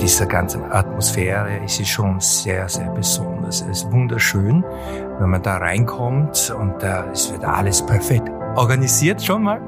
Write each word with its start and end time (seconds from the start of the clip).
Diese 0.00 0.26
ganze 0.26 0.58
Atmosphäre 0.72 1.58
ist 1.64 1.86
schon 1.86 2.18
sehr, 2.18 2.68
sehr 2.68 2.88
besonders. 2.90 3.60
Es 3.60 3.82
ist 3.82 3.92
wunderschön, 3.92 4.64
wenn 5.18 5.30
man 5.30 5.42
da 5.42 5.58
reinkommt 5.58 6.54
und 6.58 6.82
da 6.82 7.04
es 7.12 7.30
wird 7.30 7.44
alles 7.44 7.84
perfekt 7.84 8.30
organisiert 8.56 9.22
schon 9.22 9.42
mal. 9.42 9.60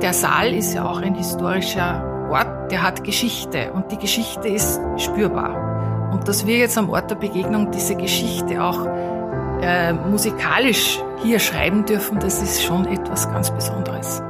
Der 0.00 0.12
Saal 0.12 0.54
ist 0.54 0.74
ja 0.74 0.84
auch 0.84 1.02
ein 1.02 1.14
historischer 1.14 2.28
Ort, 2.30 2.70
der 2.70 2.82
hat 2.82 3.04
Geschichte 3.04 3.72
und 3.72 3.90
die 3.90 3.98
Geschichte 3.98 4.48
ist 4.48 4.80
spürbar. 4.96 6.10
Und 6.12 6.28
dass 6.28 6.46
wir 6.46 6.56
jetzt 6.58 6.78
am 6.78 6.88
Ort 6.88 7.10
der 7.10 7.16
Begegnung 7.16 7.70
diese 7.70 7.96
Geschichte 7.96 8.62
auch 8.62 8.86
äh, 9.60 9.92
musikalisch 9.92 11.02
hier 11.22 11.38
schreiben 11.38 11.84
dürfen, 11.84 12.18
das 12.20 12.42
ist 12.42 12.62
schon 12.62 12.86
etwas 12.86 13.30
ganz 13.30 13.50
Besonderes. 13.50 14.22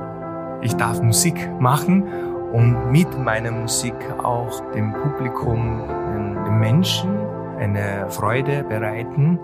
Ich 0.63 0.75
darf 0.77 1.01
Musik 1.03 1.49
machen 1.61 2.32
und 2.53 2.93
mit 2.93 3.09
meiner 3.19 3.51
Musik 3.51 3.95
auch 4.23 4.61
dem 4.73 4.93
Publikum, 4.93 5.89
den 5.89 6.59
Menschen 6.61 7.11
eine 7.57 8.11
Freude 8.11 8.63
bereiten. 8.65 9.39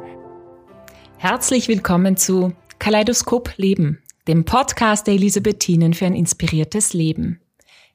Herzlich 1.17 1.69
willkommen 1.69 2.19
zu 2.19 2.53
Kaleidoskop 2.79 3.57
Leben, 3.57 4.03
dem 4.27 4.45
Podcast 4.45 5.07
der 5.07 5.15
Elisabethinen 5.15 5.95
für 5.95 6.05
ein 6.05 6.15
inspiriertes 6.15 6.93
Leben. 6.93 7.41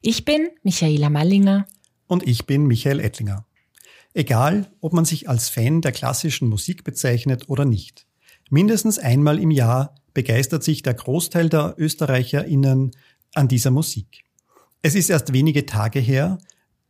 Ich 0.00 0.24
bin 0.24 0.48
Michaela 0.64 1.10
Mallinger. 1.10 1.66
Und 2.08 2.26
ich 2.26 2.46
bin 2.46 2.66
Michael 2.66 2.98
Ettlinger. 2.98 3.46
Egal, 4.14 4.66
ob 4.80 4.92
man 4.92 5.04
sich 5.04 5.28
als 5.28 5.48
Fan 5.48 5.80
der 5.80 5.92
klassischen 5.92 6.48
Musik 6.48 6.82
bezeichnet 6.82 7.48
oder 7.48 7.64
nicht. 7.64 8.06
Mindestens 8.50 8.98
einmal 8.98 9.38
im 9.38 9.52
Jahr 9.52 9.94
begeistert 10.12 10.64
sich 10.64 10.82
der 10.82 10.94
Großteil 10.94 11.48
der 11.48 11.76
ÖsterreicherInnen 11.78 12.90
an 13.34 13.48
dieser 13.48 13.70
Musik. 13.70 14.24
Es 14.86 14.94
ist 14.94 15.08
erst 15.08 15.32
wenige 15.32 15.64
Tage 15.64 15.98
her, 15.98 16.36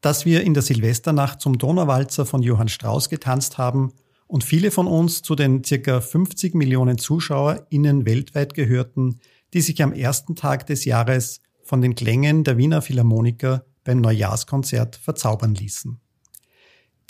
dass 0.01 0.25
wir 0.25 0.43
in 0.43 0.53
der 0.53 0.65
Silvesternacht 0.65 1.41
zum 1.41 1.59
Donauwalzer 1.59 2.27
von 2.27 2.43
Johann 2.43 2.67
Strauss 2.67 3.09
getanzt 3.09 3.57
haben 3.57 3.93
und 4.27 4.43
viele 4.43 4.73
von 4.73 4.89
uns 4.89 5.23
zu 5.23 5.37
den 5.37 5.63
circa 5.63 6.01
50 6.01 6.55
Millionen 6.57 6.99
ZuschauerInnen 6.99 8.05
weltweit 8.05 8.55
gehörten, 8.55 9.21
die 9.53 9.61
sich 9.61 9.81
am 9.81 9.93
ersten 9.93 10.35
Tag 10.35 10.67
des 10.67 10.85
Jahres 10.85 11.41
von 11.63 11.81
den 11.83 11.95
Klängen 11.95 12.43
der 12.43 12.59
Wiener 12.59 12.83
Philharmoniker 12.83 13.65
beim 13.85 14.01
Neujahrskonzert 14.01 14.97
verzaubern 14.97 15.55
ließen. 15.55 16.01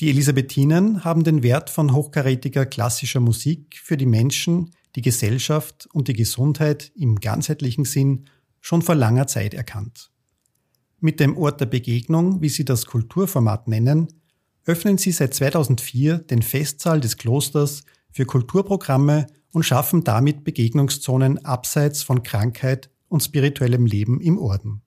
Die 0.00 0.10
Elisabethinen 0.10 1.02
haben 1.02 1.24
den 1.24 1.42
Wert 1.42 1.70
von 1.70 1.94
hochkarätiger 1.94 2.66
klassischer 2.66 3.20
Musik 3.20 3.80
für 3.82 3.96
die 3.96 4.04
Menschen, 4.04 4.72
die 4.96 5.02
Gesellschaft 5.02 5.88
und 5.94 6.08
die 6.08 6.14
Gesundheit 6.14 6.92
im 6.94 7.20
ganzheitlichen 7.20 7.86
Sinn 7.86 8.26
schon 8.60 8.82
vor 8.82 8.96
langer 8.96 9.26
Zeit 9.26 9.54
erkannt. 9.54 10.10
Mit 11.04 11.20
dem 11.20 11.36
Ort 11.36 11.60
der 11.60 11.66
Begegnung, 11.66 12.40
wie 12.40 12.48
sie 12.48 12.64
das 12.64 12.86
Kulturformat 12.86 13.68
nennen, 13.68 14.08
öffnen 14.64 14.96
sie 14.96 15.12
seit 15.12 15.34
2004 15.34 16.16
den 16.16 16.40
Festsaal 16.40 16.98
des 16.98 17.18
Klosters 17.18 17.84
für 18.10 18.24
Kulturprogramme 18.24 19.26
und 19.52 19.64
schaffen 19.64 20.02
damit 20.02 20.44
Begegnungszonen 20.44 21.44
abseits 21.44 22.02
von 22.02 22.22
Krankheit 22.22 22.88
und 23.08 23.22
spirituellem 23.22 23.84
Leben 23.84 24.18
im 24.18 24.38
Orden. 24.38 24.80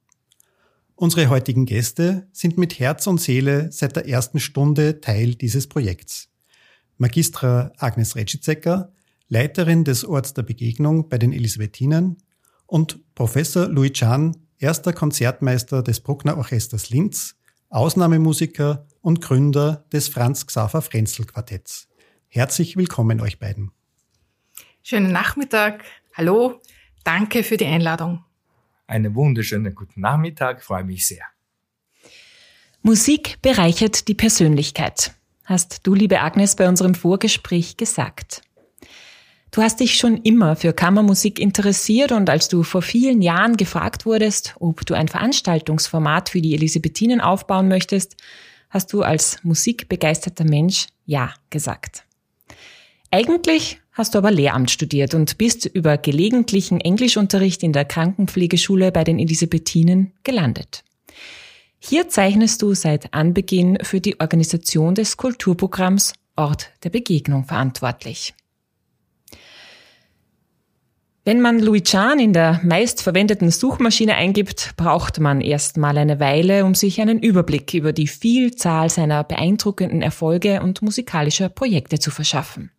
Unsere 0.95 1.29
heutigen 1.29 1.67
Gäste 1.67 2.27
sind 2.31 2.57
mit 2.57 2.79
Herz 2.79 3.05
und 3.05 3.21
Seele 3.21 3.71
seit 3.71 3.95
der 3.95 4.09
ersten 4.09 4.39
Stunde 4.39 4.99
Teil 5.01 5.35
dieses 5.35 5.67
Projekts. 5.67 6.29
Magistra 6.97 7.73
Agnes 7.77 8.15
Retschitzecker, 8.15 8.91
Leiterin 9.27 9.83
des 9.83 10.03
Orts 10.03 10.33
der 10.33 10.41
Begegnung 10.41 11.09
bei 11.09 11.19
den 11.19 11.31
Elisabethinen 11.31 12.17
und 12.65 12.99
Professor 13.13 13.67
Louis 13.67 13.91
Chan, 13.91 14.35
erster 14.59 14.93
Konzertmeister 14.93 15.83
des 15.83 15.99
Bruckner 15.99 16.37
Orchesters 16.37 16.89
Linz, 16.89 17.35
Ausnahmemusiker 17.69 18.87
und 19.01 19.21
Gründer 19.21 19.85
des 19.91 20.07
Franz 20.07 20.45
Xaver 20.47 20.81
Frenzel 20.81 21.25
Quartetts. 21.25 21.87
Herzlich 22.27 22.77
willkommen 22.77 23.21
euch 23.21 23.39
beiden. 23.39 23.71
Schönen 24.83 25.11
Nachmittag. 25.11 25.83
Hallo. 26.15 26.61
Danke 27.03 27.43
für 27.43 27.57
die 27.57 27.65
Einladung. 27.65 28.23
Einen 28.87 29.15
wunderschönen 29.15 29.75
guten 29.75 30.01
Nachmittag, 30.01 30.63
freue 30.63 30.83
mich 30.83 31.05
sehr. 31.07 31.23
Musik 32.81 33.37
bereichert 33.41 34.07
die 34.07 34.13
Persönlichkeit, 34.13 35.13
hast 35.43 35.85
du, 35.85 35.93
liebe 35.93 36.21
Agnes, 36.21 36.55
bei 36.55 36.69
unserem 36.69 36.95
Vorgespräch 36.95 37.75
gesagt. 37.75 38.41
Du 39.57 39.63
hast 39.63 39.79
dich 39.79 39.95
schon 39.95 40.17
immer 40.17 40.55
für 40.55 40.71
Kammermusik 40.71 41.39
interessiert 41.39 42.11
und 42.11 42.29
als 42.29 42.47
du 42.47 42.61
vor 42.61 42.83
vielen 42.83 43.23
Jahren 43.23 43.57
gefragt 43.57 44.05
wurdest, 44.05 44.53
ob 44.59 44.85
du 44.85 44.93
ein 44.93 45.07
Veranstaltungsformat 45.07 46.29
für 46.29 46.41
die 46.41 46.53
Elisabethinen 46.53 47.21
aufbauen 47.21 47.67
möchtest, 47.67 48.17
hast 48.69 48.93
du 48.93 49.01
als 49.01 49.43
musikbegeisterter 49.43 50.43
Mensch 50.43 50.85
Ja 51.07 51.33
gesagt. 51.49 52.03
Eigentlich 53.09 53.81
hast 53.93 54.13
du 54.13 54.19
aber 54.19 54.29
Lehramt 54.29 54.69
studiert 54.69 55.15
und 55.15 55.39
bist 55.39 55.65
über 55.65 55.97
gelegentlichen 55.97 56.79
Englischunterricht 56.79 57.63
in 57.63 57.73
der 57.73 57.85
Krankenpflegeschule 57.85 58.91
bei 58.91 59.03
den 59.03 59.17
Elisabethinen 59.17 60.13
gelandet. 60.21 60.83
Hier 61.79 62.09
zeichnest 62.09 62.61
du 62.61 62.75
seit 62.75 63.11
Anbeginn 63.15 63.79
für 63.81 64.01
die 64.01 64.19
Organisation 64.19 64.93
des 64.93 65.17
Kulturprogramms 65.17 66.13
Ort 66.35 66.69
der 66.83 66.91
Begegnung 66.91 67.45
verantwortlich. 67.45 68.35
Wenn 71.27 71.41
man 71.41 71.59
Louis 71.59 71.83
Chan 71.83 72.19
in 72.19 72.31
der 72.31 72.61
meistverwendeten 72.63 73.51
Suchmaschine 73.51 74.15
eingibt, 74.15 74.75
braucht 74.77 75.19
man 75.19 75.41
erstmal 75.41 75.97
eine 75.97 76.21
Weile, 76.21 76.63
um 76.63 76.73
sich 76.73 77.01
einen 77.01 77.19
Überblick 77.19 77.73
über 77.73 77.91
die 77.91 78.07
Vielzahl 78.07 78.89
seiner 78.89 79.25
beeindruckenden 79.25 80.01
Erfolge 80.01 80.61
und 80.61 80.81
musikalischer 80.81 81.49
Projekte 81.49 81.99
zu 81.99 82.11
verschaffen. 82.11 82.71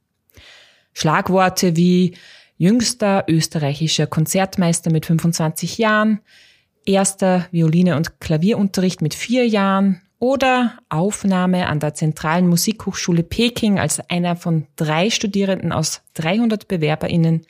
Schlagworte 0.95 1.77
wie 1.77 2.15
jüngster 2.57 3.27
österreichischer 3.29 4.07
Konzertmeister 4.07 4.91
mit 4.91 5.05
25 5.05 5.77
Jahren, 5.77 6.21
erster 6.87 7.49
Violine- 7.51 7.97
und 7.97 8.19
Klavierunterricht 8.19 9.03
mit 9.03 9.13
vier 9.13 9.47
Jahren 9.47 10.01
oder 10.21 10.79
Aufnahme 10.89 11.67
an 11.67 11.81
der 11.81 11.93
Zentralen 11.93 12.47
Musikhochschule 12.47 13.25
Peking 13.25 13.79
als 13.79 14.01
einer 14.09 14.37
von 14.37 14.67
drei 14.77 15.11
Studierenden 15.11 15.71
aus 15.71 16.01
300 16.15 16.67
BewerberInnen 16.67 17.45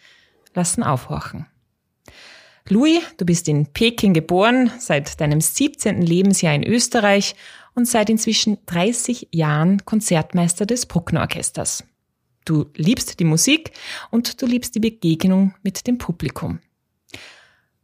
lassen 0.54 0.82
aufhorchen. 0.82 1.46
Louis, 2.68 3.00
du 3.16 3.24
bist 3.24 3.48
in 3.48 3.66
Peking 3.72 4.12
geboren, 4.12 4.70
seit 4.78 5.20
deinem 5.20 5.40
17. 5.40 6.02
Lebensjahr 6.02 6.54
in 6.54 6.64
Österreich 6.64 7.34
und 7.74 7.86
seit 7.88 8.10
inzwischen 8.10 8.58
30 8.66 9.28
Jahren 9.32 9.84
Konzertmeister 9.84 10.66
des 10.66 10.84
Bruckner 10.84 11.20
Orchesters. 11.20 11.84
Du 12.44 12.66
liebst 12.74 13.20
die 13.20 13.24
Musik 13.24 13.72
und 14.10 14.42
du 14.42 14.46
liebst 14.46 14.74
die 14.74 14.80
Begegnung 14.80 15.54
mit 15.62 15.86
dem 15.86 15.98
Publikum. 15.98 16.60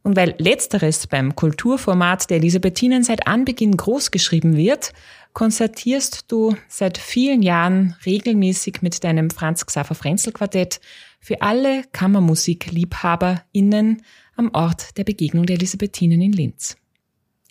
Und 0.03 0.15
weil 0.15 0.35
letzteres 0.37 1.07
beim 1.07 1.35
Kulturformat 1.35 2.29
der 2.29 2.37
Elisabethinen 2.37 3.03
seit 3.03 3.25
Anbeginn 3.25 3.75
groß 3.75 4.11
geschrieben 4.11 4.55
wird, 4.55 4.93
konzertierst 5.33 6.31
du 6.31 6.55
seit 6.67 6.99
vielen 6.99 7.41
Jahren 7.41 7.95
regelmäßig 8.05 8.83
mit 8.83 9.03
deinem 9.03 9.31
Franz 9.31 9.65
Xaver 9.65 9.95
Frenzel 9.95 10.31
Quartett 10.31 10.79
für 11.25 11.41
alle 11.41 11.83
KammermusikliebhaberInnen 11.91 14.03
am 14.35 14.51
Ort 14.53 14.95
der 14.95 15.05
Begegnung 15.05 15.47
der 15.47 15.55
Elisabethinen 15.55 16.21
in 16.21 16.33
Linz. 16.33 16.77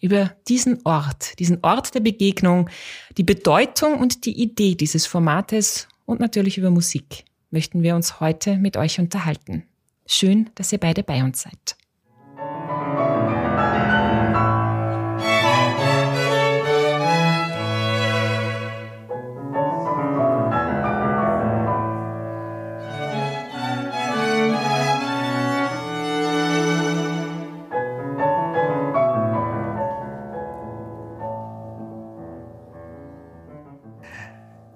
Über 0.00 0.36
diesen 0.46 0.78
Ort, 0.84 1.36
diesen 1.40 1.58
Ort 1.62 1.92
der 1.92 1.98
Begegnung, 1.98 2.70
die 3.16 3.24
Bedeutung 3.24 3.98
und 3.98 4.26
die 4.26 4.40
Idee 4.40 4.76
dieses 4.76 5.06
Formates 5.06 5.88
und 6.04 6.20
natürlich 6.20 6.56
über 6.56 6.70
Musik 6.70 7.24
möchten 7.50 7.82
wir 7.82 7.96
uns 7.96 8.20
heute 8.20 8.58
mit 8.58 8.76
euch 8.76 9.00
unterhalten. 9.00 9.64
Schön, 10.06 10.50
dass 10.54 10.70
ihr 10.70 10.78
beide 10.78 11.02
bei 11.02 11.24
uns 11.24 11.42
seid. 11.42 11.76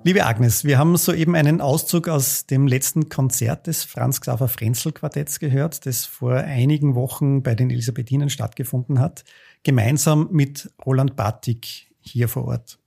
Liebe 0.08 0.24
Agnes, 0.24 0.64
wir 0.64 0.78
haben 0.78 0.96
soeben 0.96 1.34
einen 1.34 1.60
Auszug 1.60 2.08
aus 2.08 2.46
dem 2.46 2.66
letzten 2.66 3.10
Konzert 3.10 3.66
des 3.66 3.84
Franz 3.84 4.22
Xaver 4.22 4.48
Frenzel 4.48 4.92
Quartetts 4.92 5.38
gehört, 5.38 5.84
das 5.84 6.06
vor 6.06 6.32
einigen 6.32 6.94
Wochen 6.94 7.42
bei 7.42 7.54
den 7.54 7.68
Elisabethinen 7.68 8.30
stattgefunden 8.30 9.00
hat, 9.00 9.24
gemeinsam 9.64 10.30
mit 10.32 10.72
Roland 10.86 11.14
Batik 11.14 11.92
hier 12.00 12.30
vor 12.30 12.46
Ort. 12.46 12.78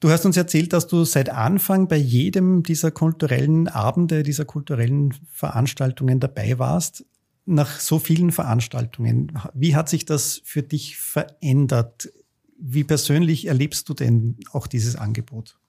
Du 0.00 0.08
hast 0.08 0.24
uns 0.24 0.38
erzählt, 0.38 0.72
dass 0.72 0.86
du 0.86 1.04
seit 1.04 1.28
Anfang 1.28 1.88
bei 1.88 1.98
jedem 1.98 2.62
dieser 2.62 2.90
kulturellen 2.90 3.68
Abende, 3.68 4.22
dieser 4.22 4.46
kulturellen 4.46 5.12
Veranstaltungen 5.30 6.20
dabei 6.20 6.58
warst. 6.58 7.04
Nach 7.44 7.78
so 7.78 7.98
vielen 7.98 8.32
Veranstaltungen, 8.32 9.38
wie 9.52 9.76
hat 9.76 9.90
sich 9.90 10.06
das 10.06 10.40
für 10.42 10.62
dich 10.62 10.96
verändert? 10.96 12.10
Wie 12.58 12.84
persönlich 12.84 13.46
erlebst 13.46 13.90
du 13.90 13.92
denn 13.92 14.38
auch 14.52 14.66
dieses 14.66 14.96
Angebot? 14.96 15.59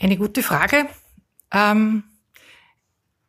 Eine 0.00 0.16
gute 0.16 0.42
Frage. 0.42 0.88
Ähm, 1.52 2.04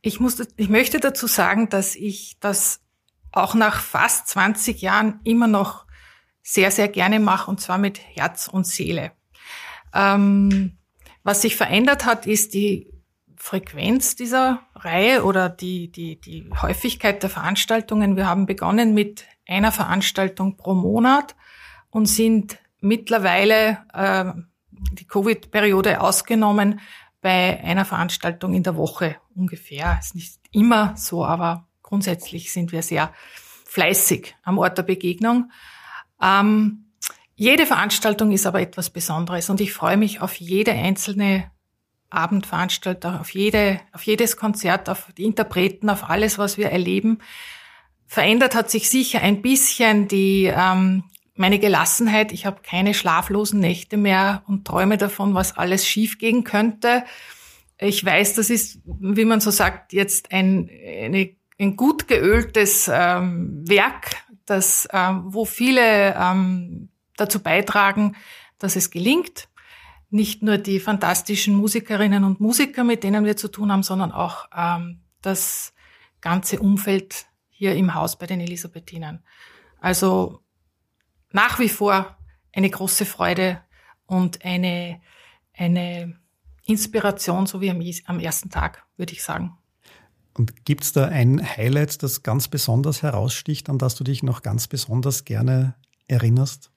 ich, 0.01 0.21
muss, 0.21 0.41
ich 0.55 0.69
möchte 0.69 1.01
dazu 1.01 1.27
sagen, 1.27 1.67
dass 1.67 1.97
ich 1.97 2.37
das 2.39 2.79
auch 3.33 3.55
nach 3.55 3.81
fast 3.81 4.29
20 4.29 4.81
Jahren 4.81 5.19
immer 5.25 5.47
noch 5.47 5.85
sehr, 6.41 6.71
sehr 6.71 6.87
gerne 6.87 7.19
mache 7.19 7.51
und 7.51 7.59
zwar 7.59 7.77
mit 7.77 7.99
Herz 7.99 8.47
und 8.47 8.65
Seele. 8.65 9.11
Ähm, 9.93 10.77
was 11.23 11.41
sich 11.41 11.57
verändert 11.57 12.05
hat, 12.05 12.25
ist 12.25 12.53
die 12.53 12.89
Frequenz 13.35 14.15
dieser 14.15 14.61
Reihe 14.73 15.25
oder 15.25 15.49
die, 15.49 15.91
die, 15.91 16.21
die 16.21 16.49
Häufigkeit 16.61 17.21
der 17.21 17.29
Veranstaltungen. 17.29 18.15
Wir 18.15 18.27
haben 18.27 18.45
begonnen 18.45 18.93
mit 18.93 19.25
einer 19.45 19.73
Veranstaltung 19.73 20.55
pro 20.55 20.73
Monat 20.73 21.35
und 21.89 22.05
sind 22.05 22.59
mittlerweile 22.79 23.79
äh, 23.93 24.31
die 24.91 25.05
Covid-Periode 25.05 26.01
ausgenommen 26.01 26.79
bei 27.21 27.59
einer 27.63 27.85
Veranstaltung 27.85 28.53
in 28.53 28.63
der 28.63 28.75
Woche 28.75 29.17
ungefähr. 29.35 29.97
Ist 29.99 30.15
nicht 30.15 30.39
immer 30.51 30.95
so, 30.97 31.25
aber 31.25 31.67
grundsätzlich 31.83 32.51
sind 32.51 32.71
wir 32.71 32.81
sehr 32.81 33.13
fleißig 33.65 34.35
am 34.43 34.57
Ort 34.57 34.77
der 34.77 34.83
Begegnung. 34.83 35.51
Ähm, 36.21 36.91
jede 37.35 37.65
Veranstaltung 37.65 38.31
ist 38.31 38.45
aber 38.45 38.61
etwas 38.61 38.89
Besonderes 38.89 39.49
und 39.49 39.61
ich 39.61 39.73
freue 39.73 39.97
mich 39.97 40.21
auf 40.21 40.35
jede 40.35 40.73
einzelne 40.73 41.49
Abendveranstaltung, 42.09 43.17
auf 43.17 43.33
jede, 43.33 43.79
auf 43.93 44.03
jedes 44.03 44.35
Konzert, 44.35 44.89
auf 44.89 45.07
die 45.17 45.23
Interpreten, 45.23 45.89
auf 45.89 46.09
alles, 46.09 46.37
was 46.37 46.57
wir 46.57 46.69
erleben. 46.69 47.19
Verändert 48.05 48.53
hat 48.53 48.69
sich 48.69 48.89
sicher 48.89 49.21
ein 49.21 49.41
bisschen 49.41 50.07
die 50.09 50.51
ähm, 50.53 51.05
meine 51.41 51.59
Gelassenheit. 51.59 52.31
Ich 52.31 52.45
habe 52.45 52.61
keine 52.61 52.93
schlaflosen 52.93 53.59
Nächte 53.59 53.97
mehr 53.97 54.43
und 54.47 54.65
träume 54.65 54.97
davon, 54.97 55.33
was 55.33 55.57
alles 55.57 55.85
schiefgehen 55.85 56.43
könnte. 56.43 57.03
Ich 57.77 58.05
weiß, 58.05 58.35
das 58.35 58.49
ist, 58.51 58.79
wie 58.85 59.25
man 59.25 59.41
so 59.41 59.49
sagt, 59.49 59.91
jetzt 59.91 60.31
ein, 60.31 60.69
eine, 60.69 61.35
ein 61.59 61.75
gut 61.75 62.07
geöltes 62.07 62.89
ähm, 62.93 63.67
Werk, 63.67 64.11
das, 64.45 64.87
ähm, 64.93 65.23
wo 65.25 65.43
viele 65.45 66.15
ähm, 66.15 66.89
dazu 67.17 67.39
beitragen, 67.39 68.15
dass 68.59 68.75
es 68.75 68.91
gelingt. 68.91 69.49
Nicht 70.11 70.43
nur 70.43 70.59
die 70.59 70.79
fantastischen 70.79 71.55
Musikerinnen 71.55 72.23
und 72.23 72.39
Musiker, 72.39 72.83
mit 72.83 73.03
denen 73.03 73.25
wir 73.25 73.35
zu 73.35 73.47
tun 73.47 73.71
haben, 73.71 73.83
sondern 73.83 74.11
auch 74.11 74.47
ähm, 74.55 74.99
das 75.23 75.73
ganze 76.19 76.59
Umfeld 76.59 77.25
hier 77.49 77.73
im 77.73 77.95
Haus 77.95 78.17
bei 78.17 78.27
den 78.27 78.41
Elisabethinern. 78.41 79.23
Also 79.79 80.41
nach 81.33 81.59
wie 81.59 81.69
vor 81.69 82.17
eine 82.53 82.69
große 82.69 83.05
Freude 83.05 83.61
und 84.05 84.43
eine, 84.43 85.01
eine 85.53 86.19
Inspiration, 86.65 87.45
so 87.45 87.61
wie 87.61 87.69
am, 87.69 87.81
am 88.05 88.19
ersten 88.19 88.49
Tag, 88.49 88.85
würde 88.97 89.13
ich 89.13 89.23
sagen. 89.23 89.57
Und 90.33 90.65
gibt 90.65 90.83
es 90.83 90.93
da 90.93 91.07
ein 91.07 91.45
Highlight, 91.45 92.03
das 92.03 92.23
ganz 92.23 92.47
besonders 92.47 93.01
heraussticht, 93.01 93.69
an 93.69 93.77
das 93.77 93.95
du 93.95 94.03
dich 94.03 94.23
noch 94.23 94.41
ganz 94.41 94.67
besonders 94.67 95.25
gerne 95.25 95.75
erinnerst? 96.07 96.71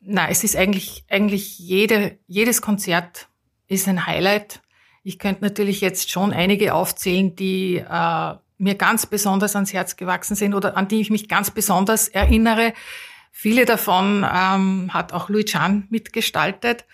Na, 0.00 0.28
es 0.28 0.42
ist 0.44 0.56
eigentlich, 0.56 1.04
eigentlich 1.08 1.58
jede, 1.58 2.18
jedes 2.26 2.60
Konzert 2.60 3.28
ist 3.68 3.88
ein 3.88 4.06
Highlight. 4.06 4.62
Ich 5.04 5.18
könnte 5.18 5.42
natürlich 5.42 5.80
jetzt 5.80 6.10
schon 6.10 6.32
einige 6.32 6.74
aufzählen, 6.74 7.34
die 7.36 7.76
äh, 7.76 8.34
mir 8.58 8.74
ganz 8.76 9.06
besonders 9.06 9.54
ans 9.54 9.72
Herz 9.72 9.96
gewachsen 9.96 10.36
sind 10.36 10.54
oder 10.54 10.76
an 10.76 10.88
die 10.88 11.00
ich 11.00 11.10
mich 11.10 11.28
ganz 11.28 11.50
besonders 11.50 12.08
erinnere. 12.08 12.72
Viele 13.32 13.64
davon 13.64 14.24
ähm, 14.30 14.92
hat 14.92 15.12
auch 15.12 15.28
Louis 15.28 15.46
Chan 15.46 15.88
mitgestaltet. 15.90 16.84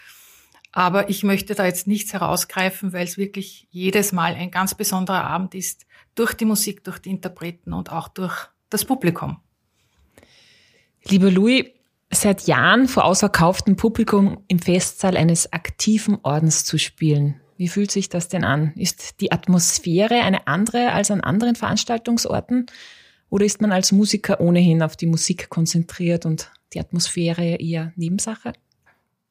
Aber 0.73 1.11
ich 1.11 1.25
möchte 1.25 1.55
da 1.55 1.67
jetzt 1.67 1.87
nichts 1.87 2.13
herausgreifen, 2.13 2.93
weil 2.93 3.05
es 3.05 3.19
wirklich 3.19 3.67
jedes 3.71 4.13
Mal 4.13 4.35
ein 4.35 4.51
ganz 4.51 4.75
besonderer 4.75 5.25
Abend 5.25 5.55
ist, 5.55 5.87
durch 6.15 6.35
die 6.35 6.45
Musik, 6.45 6.85
durch 6.85 7.01
die 7.01 7.11
Interpreten 7.11 7.73
und 7.73 7.91
auch 7.91 8.09
durch 8.09 8.49
das 8.71 8.85
Publikum. 8.85 9.39
Lieber 11.05 11.31
Louis, 11.31 11.67
seit 12.11 12.47
Jahren 12.47 12.89
vor 12.89 13.05
ausverkauftem 13.05 13.77
Publikum 13.77 14.45
im 14.49 14.59
Festsaal 14.59 15.17
eines 15.17 15.53
aktiven 15.53 16.19
Ordens 16.23 16.65
zu 16.65 16.79
spielen. 16.79 17.41
Wie 17.57 17.69
fühlt 17.69 17.91
sich 17.91 18.09
das 18.09 18.29
denn 18.29 18.45
an? 18.45 18.73
Ist 18.77 19.21
die 19.21 19.33
Atmosphäre 19.33 20.23
eine 20.23 20.47
andere 20.47 20.93
als 20.93 21.11
an 21.11 21.21
anderen 21.21 21.57
Veranstaltungsorten? 21.57 22.67
Oder 23.31 23.45
ist 23.45 23.61
man 23.61 23.73
als 23.73 23.93
Musiker 23.93 24.41
ohnehin 24.41 24.83
auf 24.83 24.97
die 24.97 25.07
Musik 25.07 25.49
konzentriert 25.49 26.27
und 26.27 26.51
die 26.73 26.81
Atmosphäre 26.81 27.57
eher 27.57 27.93
Nebensache? 27.97 28.53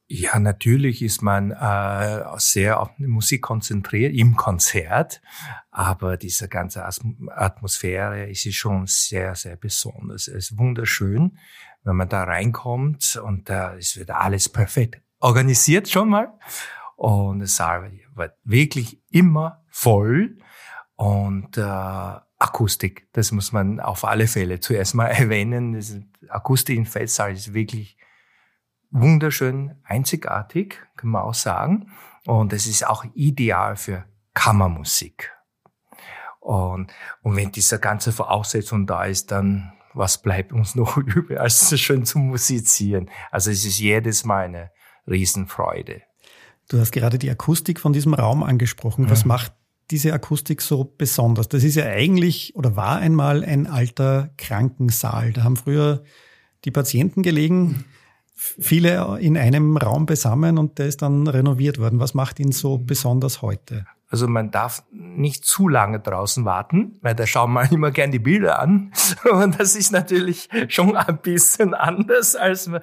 Ja, 0.09 0.39
natürlich 0.39 1.01
ist 1.01 1.21
man 1.21 1.51
äh, 1.51 2.23
sehr 2.37 2.79
auf 2.79 2.91
Musik 2.97 3.41
konzentriert 3.41 4.13
im 4.15 4.37
Konzert, 4.37 5.21
aber 5.69 6.15
diese 6.15 6.47
ganze 6.47 6.85
Atmosphäre 6.85 8.29
ist 8.29 8.53
schon 8.53 8.85
sehr, 8.87 9.35
sehr 9.35 9.57
besonders. 9.57 10.29
Es 10.29 10.51
ist 10.51 10.57
wunderschön, 10.57 11.37
wenn 11.83 11.97
man 11.97 12.07
da 12.07 12.23
reinkommt 12.23 13.19
und 13.21 13.49
äh, 13.49 13.75
es 13.77 13.97
wird 13.97 14.11
alles 14.11 14.47
perfekt 14.47 15.01
organisiert 15.19 15.89
schon 15.89 16.09
mal 16.09 16.31
und 16.95 17.41
es 17.41 17.59
wird 17.59 18.33
wirklich 18.43 19.01
immer 19.09 19.63
voll 19.69 20.37
und 20.95 21.57
äh, 21.57 22.15
Akustik, 22.39 23.07
das 23.13 23.31
muss 23.31 23.51
man 23.51 23.79
auf 23.79 24.05
alle 24.05 24.27
Fälle 24.27 24.59
zuerst 24.59 24.93
mal 24.95 25.07
erwähnen. 25.07 25.73
Das 25.73 25.95
Akustik 26.29 26.77
im 26.77 26.85
Festsaal 26.85 27.33
ist 27.33 27.53
wirklich 27.53 27.97
wunderschön, 28.91 29.75
einzigartig, 29.83 30.79
kann 30.95 31.09
man 31.09 31.23
auch 31.23 31.33
sagen. 31.33 31.91
Und 32.25 32.53
es 32.53 32.67
ist 32.67 32.85
auch 32.85 33.05
ideal 33.13 33.75
für 33.75 34.05
Kammermusik. 34.33 35.33
Und, 36.39 36.93
und 37.21 37.35
wenn 37.35 37.51
diese 37.51 37.79
ganze 37.79 38.11
Voraussetzung 38.11 38.87
da 38.87 39.03
ist, 39.05 39.31
dann 39.31 39.73
was 39.93 40.21
bleibt 40.21 40.53
uns 40.53 40.75
noch 40.75 40.97
übrig, 40.97 41.39
als 41.39 41.77
schön 41.79 42.05
zu 42.05 42.19
musizieren. 42.19 43.09
Also 43.31 43.51
es 43.51 43.65
ist 43.65 43.79
jedes 43.79 44.23
Mal 44.23 44.45
eine 44.45 44.71
Riesenfreude. 45.07 46.03
Du 46.69 46.79
hast 46.79 46.91
gerade 46.91 47.17
die 47.17 47.29
Akustik 47.29 47.79
von 47.79 47.93
diesem 47.93 48.13
Raum 48.13 48.43
angesprochen. 48.43 49.09
Was 49.09 49.23
mhm. 49.23 49.29
macht 49.29 49.53
diese 49.91 50.13
Akustik 50.13 50.61
so 50.61 50.83
besonders? 50.83 51.47
Das 51.47 51.63
ist 51.63 51.75
ja 51.75 51.85
eigentlich 51.85 52.55
oder 52.55 52.75
war 52.75 52.97
einmal 52.97 53.43
ein 53.43 53.67
alter 53.67 54.29
Krankensaal. 54.37 55.33
Da 55.33 55.43
haben 55.43 55.55
früher 55.55 56.03
die 56.65 56.71
Patienten 56.71 57.23
gelegen, 57.23 57.85
viele 58.35 59.19
in 59.19 59.37
einem 59.37 59.77
Raum 59.77 60.05
besammen 60.05 60.57
und 60.57 60.77
der 60.77 60.87
ist 60.87 61.01
dann 61.01 61.27
renoviert 61.27 61.79
worden. 61.79 61.99
Was 61.99 62.13
macht 62.13 62.39
ihn 62.39 62.51
so 62.51 62.77
besonders 62.77 63.41
heute? 63.41 63.85
Also 64.09 64.27
man 64.27 64.51
darf 64.51 64.83
nicht 64.91 65.43
zu 65.43 65.67
lange 65.67 65.99
draußen 65.99 66.45
warten, 66.45 66.97
weil 67.01 67.13
da 67.13 67.27
schauen 67.27 67.51
wir 67.53 67.69
immer 67.71 67.91
gern 67.91 68.11
die 68.11 68.19
Bilder 68.19 68.59
an. 68.59 68.93
Und 69.29 69.59
das 69.59 69.75
ist 69.75 69.91
natürlich 69.91 70.47
schon 70.69 70.95
ein 70.95 71.17
bisschen 71.21 71.73
anders 71.73 72.35
als 72.35 72.67
man. 72.67 72.81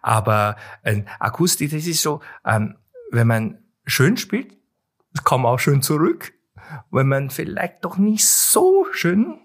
Aber 0.00 0.56
äh, 0.82 1.02
Akustik, 1.18 1.70
das 1.70 1.86
ist 1.86 2.00
so, 2.00 2.20
ähm, 2.46 2.76
wenn 3.10 3.26
man 3.26 3.58
schön 3.84 4.16
spielt, 4.16 4.56
kommt 5.24 5.42
man 5.42 5.52
auch 5.52 5.58
schön 5.58 5.82
zurück 5.82 6.32
wenn 6.90 7.08
man 7.08 7.30
vielleicht 7.30 7.84
doch 7.84 7.96
nicht 7.98 8.26
so 8.26 8.86
schön 8.92 9.38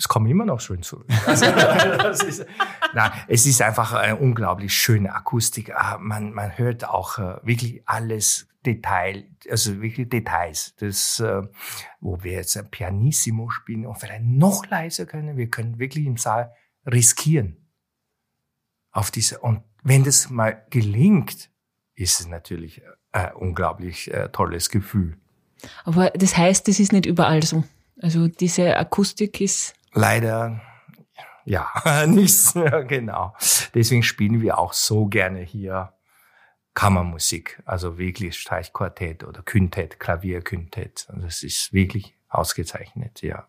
es 0.00 0.08
kommt 0.08 0.30
immer 0.30 0.46
noch 0.46 0.60
schön 0.60 0.82
zurück. 0.82 1.06
Also, 1.26 1.44
ist, 2.26 2.46
na, 2.94 3.12
es 3.28 3.44
ist 3.44 3.60
einfach 3.60 3.92
eine 3.92 4.16
unglaublich 4.16 4.72
schöne 4.72 5.14
Akustik. 5.14 5.74
Ah, 5.74 5.98
man, 6.00 6.32
man 6.32 6.56
hört 6.56 6.88
auch 6.88 7.18
äh, 7.18 7.36
wirklich 7.42 7.86
alles 7.86 8.48
Detail, 8.64 9.28
also 9.50 9.82
wirklich 9.82 10.08
Details. 10.08 10.74
Das, 10.76 11.20
äh, 11.20 11.42
wo 12.00 12.22
wir 12.22 12.32
jetzt 12.32 12.56
ein 12.56 12.70
Pianissimo 12.70 13.50
spielen 13.50 13.84
und 13.84 13.96
vielleicht 13.96 14.24
noch 14.24 14.64
leiser 14.70 15.04
können. 15.04 15.36
Wir 15.36 15.50
können 15.50 15.78
wirklich 15.78 16.06
im 16.06 16.16
Saal 16.16 16.54
riskieren. 16.86 17.70
Auf 18.92 19.10
diese, 19.10 19.40
und 19.40 19.62
wenn 19.82 20.04
das 20.04 20.30
mal 20.30 20.64
gelingt, 20.70 21.50
ist 21.94 22.20
es 22.20 22.26
natürlich 22.26 22.80
ein 23.12 23.34
unglaublich 23.34 24.12
äh, 24.14 24.30
tolles 24.30 24.70
Gefühl. 24.70 25.18
Aber 25.84 26.10
das 26.10 26.36
heißt, 26.36 26.68
das 26.68 26.80
ist 26.80 26.92
nicht 26.92 27.06
überall 27.06 27.42
so. 27.42 27.64
Also 28.00 28.28
diese 28.28 28.76
Akustik 28.76 29.40
ist. 29.40 29.74
Leider 29.92 30.60
ja, 31.44 31.68
nicht 32.06 32.36
so, 32.36 32.64
genau. 32.86 33.34
Deswegen 33.74 34.02
spielen 34.02 34.40
wir 34.40 34.58
auch 34.58 34.72
so 34.72 35.06
gerne 35.06 35.40
hier 35.40 35.92
Kammermusik, 36.74 37.60
also 37.66 37.98
wirklich 37.98 38.38
Streichquartett 38.38 39.24
oder 39.24 39.42
Quintett, 39.42 39.98
Klavierquintett. 39.98 41.08
Das 41.12 41.42
ist 41.42 41.72
wirklich 41.72 42.14
ausgezeichnet, 42.28 43.22
ja. 43.22 43.48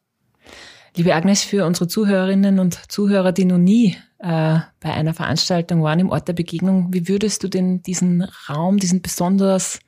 Liebe 0.95 1.13
Agnes, 1.13 1.43
für 1.43 1.65
unsere 1.65 1.87
Zuhörerinnen 1.87 2.59
und 2.59 2.91
Zuhörer, 2.91 3.31
die 3.31 3.45
noch 3.45 3.59
nie 3.59 3.95
äh, 4.19 4.59
bei 4.79 4.91
einer 4.91 5.13
Veranstaltung 5.13 5.83
waren 5.83 5.99
im 5.99 6.09
Ort 6.09 6.27
der 6.27 6.33
Begegnung, 6.33 6.91
wie 6.91 7.07
würdest 7.07 7.43
du 7.43 7.47
denn 7.47 7.81
diesen 7.83 8.23
Raum, 8.49 8.77
diesen 8.77 9.01
besonders 9.01 9.79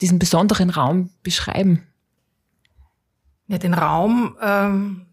diesen 0.00 0.18
besonderen 0.18 0.70
Raum 0.70 1.10
beschreiben? 1.22 1.86
Ja, 3.46 3.58
den 3.58 3.74
Raum 3.74 4.36
ähm, 4.40 5.06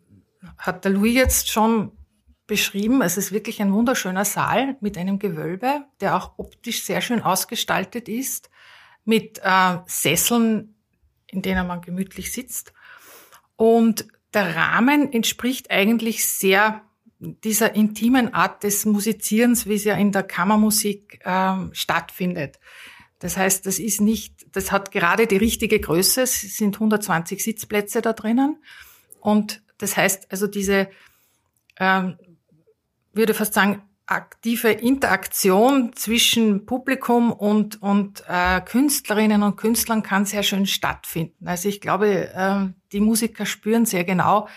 hat 0.58 0.86
der 0.86 0.91
Louis 0.91 1.15
jetzt 1.15 1.50
schon 1.50 1.91
beschrieben. 2.46 3.01
Es 3.01 3.17
ist 3.17 3.32
wirklich 3.32 3.62
ein 3.62 3.74
wunderschöner 3.74 4.25
Saal 4.25 4.77
mit 4.79 4.98
einem 4.98 5.20
Gewölbe, 5.20 5.86
der 6.00 6.15
auch 6.15 6.34
optisch 6.38 6.84
sehr 6.84 7.01
schön 7.01 7.22
ausgestaltet 7.22 8.08
ist, 8.08 8.50
mit 9.03 9.39
äh, 9.44 9.77
Sesseln, 9.86 10.75
in 11.27 11.41
denen 11.41 11.67
man 11.67 11.82
gemütlich 11.82 12.32
sitzt. 12.32 12.74
Und 13.56 14.08
der 14.34 14.56
Rahmen 14.56 15.12
entspricht 15.12 15.72
eigentlich 15.72 16.25
sehr 16.25 16.82
dieser 17.20 17.74
intimen 17.75 18.34
Art 18.34 18.63
des 18.63 18.86
Musizierens, 18.86 19.65
wie 19.65 19.74
es 19.74 19.84
ja 19.84 19.96
in 19.96 20.12
der 20.12 20.24
Kammermusik 20.24 21.20
ähm, 21.25 21.72
stattfindet. 21.74 22.60
Das 23.20 23.38
heißt, 23.38 23.66
das 23.66 23.80
ist 23.80 24.02
nicht, 24.02 24.56
das 24.56 24.72
hat 24.72 24.92
gerade 24.92 25.28
die 25.28 25.38
richtige 25.38 25.80
Größe. 25.80 26.22
Es 26.22 26.42
sind 26.42 26.76
120 26.76 27.44
Sitzplätze 27.44 28.02
da 28.02 28.14
drinnen. 28.14 28.62
Und 29.20 29.64
das 29.78 29.98
heißt, 29.98 30.32
also 30.32 30.48
diese, 30.48 30.88
ähm, 31.80 32.18
würde 33.14 33.34
fast 33.34 33.54
sagen, 33.54 33.82
aktive 34.08 34.70
Interaktion 34.70 35.92
zwischen 35.94 36.66
Publikum 36.66 37.32
und, 37.34 37.82
und 37.82 38.24
äh, 38.28 38.62
Künstlerinnen 38.62 39.44
und 39.44 39.58
Künstlern 39.58 40.02
kann 40.02 40.26
sehr 40.26 40.44
schön 40.44 40.66
stattfinden. 40.66 41.48
Also 41.48 41.68
ich 41.68 41.82
glaube, 41.82 42.34
äh, 42.34 42.74
die 42.94 43.02
Musiker 43.02 43.46
spüren 43.46 43.86
sehr 43.86 44.06
genau, 44.06 44.48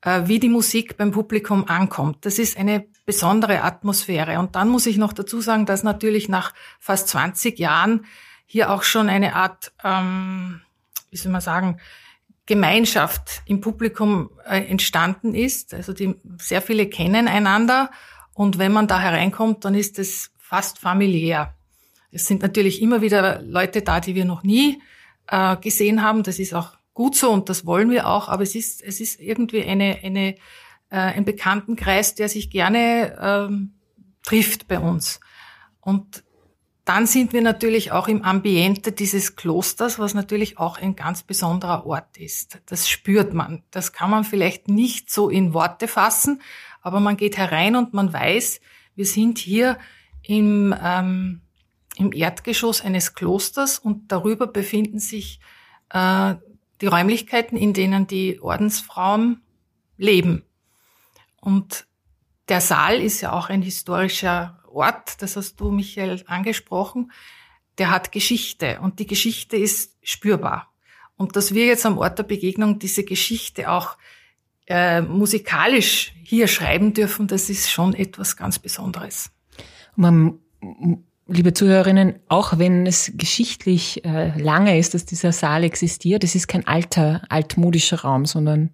äh, 0.00 0.22
wie 0.24 0.40
die 0.40 0.48
Musik 0.48 0.96
beim 0.96 1.10
Publikum 1.10 1.68
ankommt. 1.68 2.24
Das 2.24 2.38
ist 2.38 2.56
eine 2.56 2.86
besondere 3.06 3.62
Atmosphäre. 3.62 4.38
Und 4.38 4.56
dann 4.56 4.68
muss 4.68 4.84
ich 4.84 4.98
noch 4.98 5.12
dazu 5.12 5.40
sagen, 5.40 5.64
dass 5.64 5.84
natürlich 5.84 6.28
nach 6.28 6.52
fast 6.78 7.08
20 7.08 7.58
Jahren 7.58 8.04
hier 8.44 8.70
auch 8.70 8.82
schon 8.82 9.08
eine 9.08 9.34
Art, 9.34 9.72
ähm, 9.82 10.60
wie 11.10 11.16
soll 11.16 11.32
man 11.32 11.40
sagen, 11.40 11.80
Gemeinschaft 12.46 13.42
im 13.46 13.60
Publikum 13.60 14.30
äh, 14.44 14.60
entstanden 14.60 15.34
ist. 15.34 15.72
Also 15.72 15.92
die, 15.92 16.14
sehr 16.38 16.62
viele 16.62 16.88
kennen 16.88 17.26
einander 17.28 17.90
und 18.34 18.58
wenn 18.58 18.72
man 18.72 18.86
da 18.86 19.00
hereinkommt, 19.00 19.64
dann 19.64 19.74
ist 19.74 19.98
es 19.98 20.30
fast 20.38 20.78
familiär. 20.78 21.54
Es 22.12 22.26
sind 22.26 22.42
natürlich 22.42 22.82
immer 22.82 23.00
wieder 23.02 23.42
Leute 23.42 23.82
da, 23.82 23.98
die 24.00 24.14
wir 24.14 24.24
noch 24.24 24.42
nie 24.42 24.80
äh, 25.28 25.56
gesehen 25.56 26.02
haben. 26.02 26.22
Das 26.22 26.38
ist 26.38 26.54
auch 26.54 26.72
gut 26.94 27.16
so 27.16 27.30
und 27.32 27.48
das 27.48 27.66
wollen 27.66 27.90
wir 27.90 28.06
auch. 28.06 28.28
Aber 28.28 28.44
es 28.44 28.54
ist 28.54 28.82
es 28.82 29.00
ist 29.00 29.20
irgendwie 29.20 29.64
eine 29.64 29.98
eine 30.02 30.36
äh, 30.90 30.96
ein 30.96 31.24
Bekanntenkreis, 31.24 32.14
der 32.14 32.28
sich 32.28 32.50
gerne 32.50 33.16
ähm, 33.20 33.74
trifft 34.24 34.68
bei 34.68 34.78
uns. 34.78 35.20
Und 35.80 36.24
dann 36.86 37.06
sind 37.06 37.32
wir 37.32 37.42
natürlich 37.42 37.90
auch 37.90 38.06
im 38.06 38.22
Ambiente 38.22 38.92
dieses 38.92 39.34
Klosters, 39.34 39.98
was 39.98 40.14
natürlich 40.14 40.58
auch 40.58 40.78
ein 40.78 40.94
ganz 40.94 41.24
besonderer 41.24 41.84
Ort 41.84 42.16
ist. 42.16 42.60
Das 42.66 42.88
spürt 42.88 43.34
man. 43.34 43.64
Das 43.72 43.92
kann 43.92 44.08
man 44.08 44.22
vielleicht 44.22 44.68
nicht 44.68 45.10
so 45.10 45.28
in 45.28 45.52
Worte 45.52 45.88
fassen, 45.88 46.40
aber 46.82 47.00
man 47.00 47.16
geht 47.16 47.36
herein 47.36 47.74
und 47.74 47.92
man 47.92 48.12
weiß, 48.12 48.60
wir 48.94 49.04
sind 49.04 49.38
hier 49.38 49.78
im, 50.22 50.72
ähm, 50.80 51.40
im 51.96 52.12
Erdgeschoss 52.12 52.80
eines 52.82 53.14
Klosters 53.14 53.80
und 53.80 54.12
darüber 54.12 54.46
befinden 54.46 55.00
sich 55.00 55.40
äh, 55.90 56.36
die 56.80 56.86
Räumlichkeiten, 56.86 57.56
in 57.56 57.72
denen 57.72 58.06
die 58.06 58.40
Ordensfrauen 58.40 59.42
leben. 59.96 60.45
Und 61.46 61.86
der 62.48 62.60
Saal 62.60 63.00
ist 63.00 63.20
ja 63.20 63.32
auch 63.32 63.50
ein 63.50 63.62
historischer 63.62 64.58
Ort, 64.68 65.22
das 65.22 65.36
hast 65.36 65.60
du, 65.60 65.70
Michael, 65.70 66.24
angesprochen, 66.26 67.12
der 67.78 67.92
hat 67.92 68.10
Geschichte 68.10 68.80
und 68.80 68.98
die 68.98 69.06
Geschichte 69.06 69.56
ist 69.56 69.96
spürbar. 70.02 70.72
Und 71.16 71.36
dass 71.36 71.54
wir 71.54 71.66
jetzt 71.66 71.86
am 71.86 71.98
Ort 71.98 72.18
der 72.18 72.24
Begegnung 72.24 72.80
diese 72.80 73.04
Geschichte 73.04 73.70
auch 73.70 73.96
äh, 74.66 75.02
musikalisch 75.02 76.14
hier 76.24 76.48
schreiben 76.48 76.94
dürfen, 76.94 77.28
das 77.28 77.48
ist 77.48 77.70
schon 77.70 77.94
etwas 77.94 78.36
ganz 78.36 78.58
Besonderes. 78.58 79.30
Man, 79.94 80.40
liebe 81.28 81.54
Zuhörerinnen, 81.54 82.16
auch 82.26 82.58
wenn 82.58 82.88
es 82.88 83.12
geschichtlich 83.14 84.04
äh, 84.04 84.36
lange 84.36 84.76
ist, 84.76 84.94
dass 84.94 85.06
dieser 85.06 85.30
Saal 85.30 85.62
existiert, 85.62 86.24
es 86.24 86.34
ist 86.34 86.48
kein 86.48 86.66
alter, 86.66 87.22
altmodischer 87.28 88.00
Raum, 88.00 88.26
sondern 88.26 88.72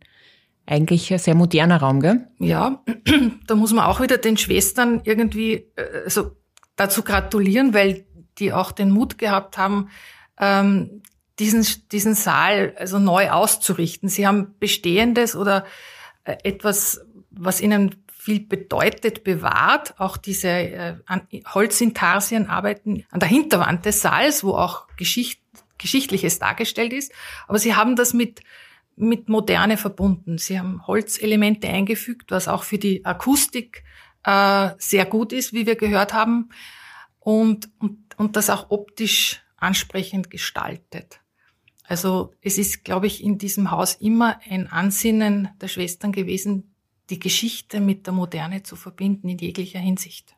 eigentlich 0.67 1.13
ein 1.13 1.19
sehr 1.19 1.35
moderner 1.35 1.79
Raum, 1.79 2.01
gell? 2.01 2.29
Ja, 2.39 2.83
da 3.47 3.55
muss 3.55 3.73
man 3.73 3.85
auch 3.85 4.01
wieder 4.01 4.19
den 4.19 4.37
Schwestern 4.37 5.01
irgendwie 5.05 5.71
äh, 5.77 6.05
also 6.05 6.37
dazu 6.77 7.03
gratulieren, 7.03 7.75
weil 7.75 8.07
die 8.39 8.53
auch 8.53 8.73
den 8.73 8.91
Mut 8.91 9.19
gehabt 9.19 9.59
haben, 9.59 9.91
ähm, 10.39 11.03
diesen, 11.39 11.67
diesen 11.91 12.15
Saal 12.15 12.75
also 12.79 12.99
neu 12.99 13.31
auszurichten. 13.31 14.09
Sie 14.09 14.27
haben 14.27 14.55
Bestehendes 14.59 15.35
oder 15.37 15.65
äh, 16.25 16.37
etwas, 16.45 17.05
was 17.31 17.61
ihnen 17.61 18.05
viel 18.13 18.41
bedeutet, 18.41 19.25
bewahrt. 19.25 19.99
Auch 19.99 20.17
diese 20.17 20.49
äh, 20.49 20.95
Holzintarsienarbeiten 21.53 23.05
an 23.11 23.21
der 23.21 23.29
Hinterwand 23.29 23.85
des 23.85 24.01
Saals, 24.01 24.45
wo 24.45 24.53
auch 24.55 24.87
Geschicht, 24.97 25.41
Geschichtliches 25.79 26.39
dargestellt 26.39 26.93
ist. 26.93 27.13
Aber 27.49 27.59
sie 27.59 27.75
haben 27.75 27.97
das 27.97 28.15
mit 28.15 28.43
mit 28.97 29.29
Moderne 29.29 29.77
verbunden. 29.77 30.39
Sie 30.39 30.59
haben 30.59 30.87
Holzelemente 30.87 31.69
eingefügt, 31.69 32.31
was 32.31 32.49
auch 32.49 32.63
für 32.63 32.79
die 32.79 33.05
Akustik 33.05 33.85
äh, 34.25 34.71
sehr 34.79 35.07
gut 35.07 35.33
ist, 35.33 35.53
wie 35.53 35.67
wir 35.67 35.77
gehört 35.77 36.13
haben, 36.13 36.51
und, 37.19 37.71
und, 37.79 37.99
und 38.17 38.37
das 38.37 38.51
auch 38.51 38.71
optisch 38.71 39.43
ansprechend 39.57 40.29
gestaltet. 40.31 41.21
Also 41.85 42.35
es 42.41 42.59
ist, 42.59 42.85
glaube 42.85 43.07
ich, 43.07 43.23
in 43.23 43.39
diesem 43.39 43.71
Haus 43.71 43.95
immer 43.95 44.41
ein 44.49 44.67
Ansinnen 44.67 45.51
der 45.61 45.69
Schwestern 45.69 46.13
gewesen, 46.13 46.75
die 47.11 47.21
Geschichte 47.21 47.81
mit 47.81 48.07
der 48.07 48.13
Moderne 48.13 48.63
zu 48.63 48.77
verbinden 48.77 49.29
in 49.29 49.39
jeglicher 49.39 49.79
Hinsicht 49.79 50.35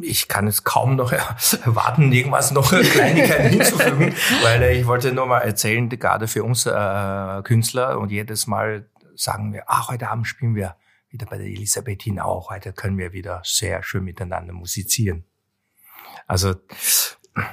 ich 0.00 0.28
kann 0.28 0.46
es 0.46 0.64
kaum 0.64 0.96
noch 0.96 1.12
erwarten, 1.12 2.12
irgendwas 2.12 2.50
noch 2.50 2.70
Kleinigkeiten 2.92 3.50
hinzufügen, 3.50 4.14
weil 4.42 4.62
ich 4.62 4.86
wollte 4.86 5.12
nur 5.12 5.26
mal 5.26 5.40
erzählen, 5.40 5.88
gerade 5.88 6.28
für 6.28 6.44
uns 6.44 6.66
äh, 6.66 7.42
Künstler 7.42 7.98
und 7.98 8.10
jedes 8.10 8.46
Mal 8.46 8.88
sagen 9.14 9.52
wir, 9.52 9.64
ach, 9.66 9.88
heute 9.88 10.08
Abend 10.08 10.26
spielen 10.26 10.54
wir 10.54 10.76
wieder 11.10 11.26
bei 11.26 11.38
der 11.38 11.46
Elisabethine 11.46 12.24
auch, 12.24 12.50
heute 12.50 12.72
können 12.72 12.98
wir 12.98 13.12
wieder 13.12 13.40
sehr 13.44 13.82
schön 13.82 14.04
miteinander 14.04 14.52
musizieren. 14.52 15.24
Also, 16.26 16.54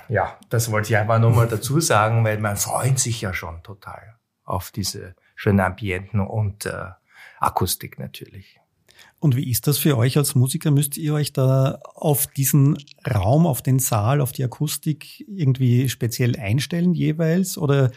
ja, 0.09 0.37
das 0.49 0.71
wollte 0.71 0.89
ich 0.89 0.97
einfach 0.97 1.19
nur 1.19 1.31
mal 1.31 1.47
dazu 1.47 1.79
sagen, 1.79 2.23
weil 2.25 2.37
man 2.39 2.57
freut 2.57 2.99
sich 2.99 3.21
ja 3.21 3.33
schon 3.33 3.63
total 3.63 4.17
auf 4.43 4.71
diese 4.71 5.15
schönen 5.35 5.61
Ambienten 5.61 6.19
und 6.19 6.65
äh, 6.65 6.89
Akustik 7.39 7.97
natürlich. 7.99 8.59
Und 9.25 9.35
wie 9.35 9.49
ist 9.49 9.65
das 9.65 9.79
für 9.79 9.97
euch 9.97 10.17
als 10.19 10.35
Musiker? 10.35 10.69
Müsst 10.69 10.97
ihr 10.97 11.15
euch 11.15 11.33
da 11.33 11.79
auf 11.95 12.27
diesen 12.27 12.77
Raum, 13.11 13.47
auf 13.47 13.63
den 13.63 13.79
Saal, 13.79 14.21
auf 14.21 14.31
die 14.31 14.43
Akustik 14.43 15.25
irgendwie 15.27 15.89
speziell 15.89 16.39
einstellen 16.39 16.93
jeweils? 16.93 17.57
Oder 17.57 17.89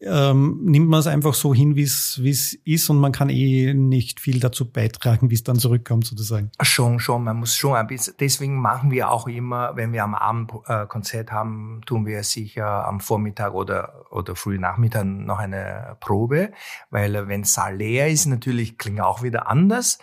ähm, 0.00 0.58
nimmt 0.64 0.88
man 0.88 0.98
es 0.98 1.06
einfach 1.06 1.34
so 1.34 1.54
hin, 1.54 1.76
wie 1.76 1.84
es 1.84 2.58
ist 2.64 2.90
und 2.90 2.98
man 2.98 3.12
kann 3.12 3.28
eh 3.28 3.72
nicht 3.72 4.18
viel 4.18 4.40
dazu 4.40 4.68
beitragen, 4.68 5.30
wie 5.30 5.34
es 5.34 5.44
dann 5.44 5.60
zurückkommt 5.60 6.06
sozusagen? 6.06 6.50
Schon, 6.60 6.98
schon, 6.98 7.22
man 7.22 7.36
muss 7.36 7.54
schon 7.54 7.76
ein 7.76 7.86
bisschen, 7.86 8.14
deswegen 8.18 8.60
machen 8.60 8.90
wir 8.90 9.12
auch 9.12 9.28
immer, 9.28 9.76
wenn 9.76 9.92
wir 9.92 10.02
am 10.02 10.16
Abend 10.16 10.50
äh, 10.66 10.86
Konzert 10.86 11.30
haben, 11.30 11.82
tun 11.86 12.04
wir 12.04 12.24
sicher 12.24 12.84
am 12.88 12.98
Vormittag 12.98 13.54
oder, 13.54 14.06
oder 14.10 14.34
früh 14.34 14.58
Nachmittag 14.58 15.04
noch 15.04 15.38
eine 15.38 15.96
Probe, 16.00 16.50
weil 16.90 17.14
äh, 17.14 17.28
wenn 17.28 17.44
Saal 17.44 17.76
leer 17.76 18.08
ist, 18.08 18.26
natürlich 18.26 18.76
klingt 18.76 19.00
auch 19.00 19.22
wieder 19.22 19.48
anders 19.48 20.00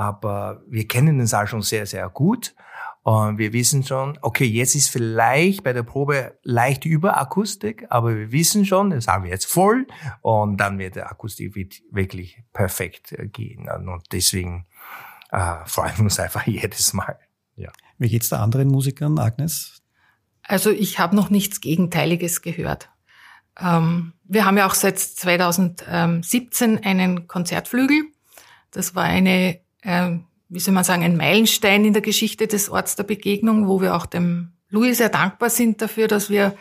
aber 0.00 0.62
wir 0.66 0.88
kennen 0.88 1.18
den 1.18 1.26
Saal 1.26 1.46
schon 1.46 1.60
sehr, 1.60 1.84
sehr 1.84 2.08
gut. 2.08 2.54
Und 3.02 3.36
wir 3.36 3.52
wissen 3.52 3.84
schon, 3.84 4.18
okay, 4.22 4.46
jetzt 4.46 4.74
ist 4.74 4.88
vielleicht 4.88 5.62
bei 5.62 5.74
der 5.74 5.82
Probe 5.82 6.38
leicht 6.42 6.86
über 6.86 7.20
Akustik, 7.20 7.84
aber 7.90 8.16
wir 8.16 8.32
wissen 8.32 8.64
schon, 8.64 8.90
das 8.90 9.08
haben 9.08 9.24
wir 9.24 9.30
jetzt 9.30 9.44
voll 9.44 9.86
und 10.22 10.56
dann 10.56 10.78
wird 10.78 10.96
der 10.96 11.10
Akustik 11.10 11.54
wirklich 11.54 12.42
perfekt 12.54 13.12
äh, 13.12 13.28
gehen. 13.28 13.68
Und 13.68 14.04
deswegen 14.10 14.66
äh, 15.32 15.56
freuen 15.66 15.98
wir 15.98 16.04
uns 16.04 16.18
einfach 16.18 16.46
jedes 16.46 16.94
Mal. 16.94 17.18
Ja. 17.56 17.70
Wie 17.98 18.08
geht's 18.08 18.30
der 18.30 18.40
anderen 18.40 18.68
Musikern, 18.68 19.18
Agnes? 19.18 19.82
Also 20.42 20.70
ich 20.70 20.98
habe 20.98 21.14
noch 21.14 21.28
nichts 21.28 21.60
Gegenteiliges 21.60 22.40
gehört. 22.40 22.88
Ähm, 23.60 24.14
wir 24.24 24.46
haben 24.46 24.56
ja 24.56 24.66
auch 24.66 24.74
seit 24.74 24.98
2017 24.98 26.84
einen 26.84 27.28
Konzertflügel. 27.28 28.04
Das 28.70 28.94
war 28.94 29.04
eine 29.04 29.60
äh, 29.82 30.18
wie 30.48 30.58
soll 30.58 30.74
man 30.74 30.84
sagen, 30.84 31.04
ein 31.04 31.16
Meilenstein 31.16 31.84
in 31.84 31.92
der 31.92 32.02
Geschichte 32.02 32.46
des 32.46 32.68
Orts 32.70 32.96
der 32.96 33.04
Begegnung, 33.04 33.68
wo 33.68 33.80
wir 33.80 33.94
auch 33.94 34.06
dem 34.06 34.52
Louis 34.68 34.98
sehr 34.98 35.08
dankbar 35.08 35.50
sind 35.50 35.80
dafür, 35.80 36.08
dass 36.08 36.30
wir 36.30 36.56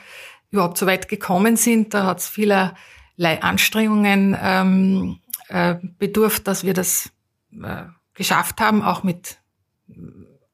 überhaupt 0.52 0.78
so 0.78 0.86
weit 0.86 1.08
gekommen 1.08 1.58
sind. 1.58 1.94
Da 1.94 2.06
hat 2.06 2.20
es 2.20 2.28
vielerlei 2.28 3.42
Anstrengungen 3.42 4.38
ähm, 4.42 5.20
äh, 5.48 5.76
bedurft, 5.98 6.48
dass 6.48 6.64
wir 6.64 6.74
das 6.74 7.12
äh, 7.52 7.84
geschafft 8.14 8.62
haben, 8.62 8.84
auch 8.84 9.04
mit 9.04 9.38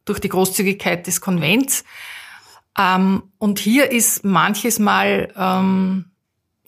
durch 0.05 0.19
die 0.19 0.29
Großzügigkeit 0.29 1.07
des 1.07 1.19
Konvents. 1.19 1.83
Ähm, 2.77 3.23
und 3.37 3.59
hier 3.59 3.91
ist 3.91 4.23
manches 4.23 4.79
Mal 4.79 5.33
ähm, 5.35 6.11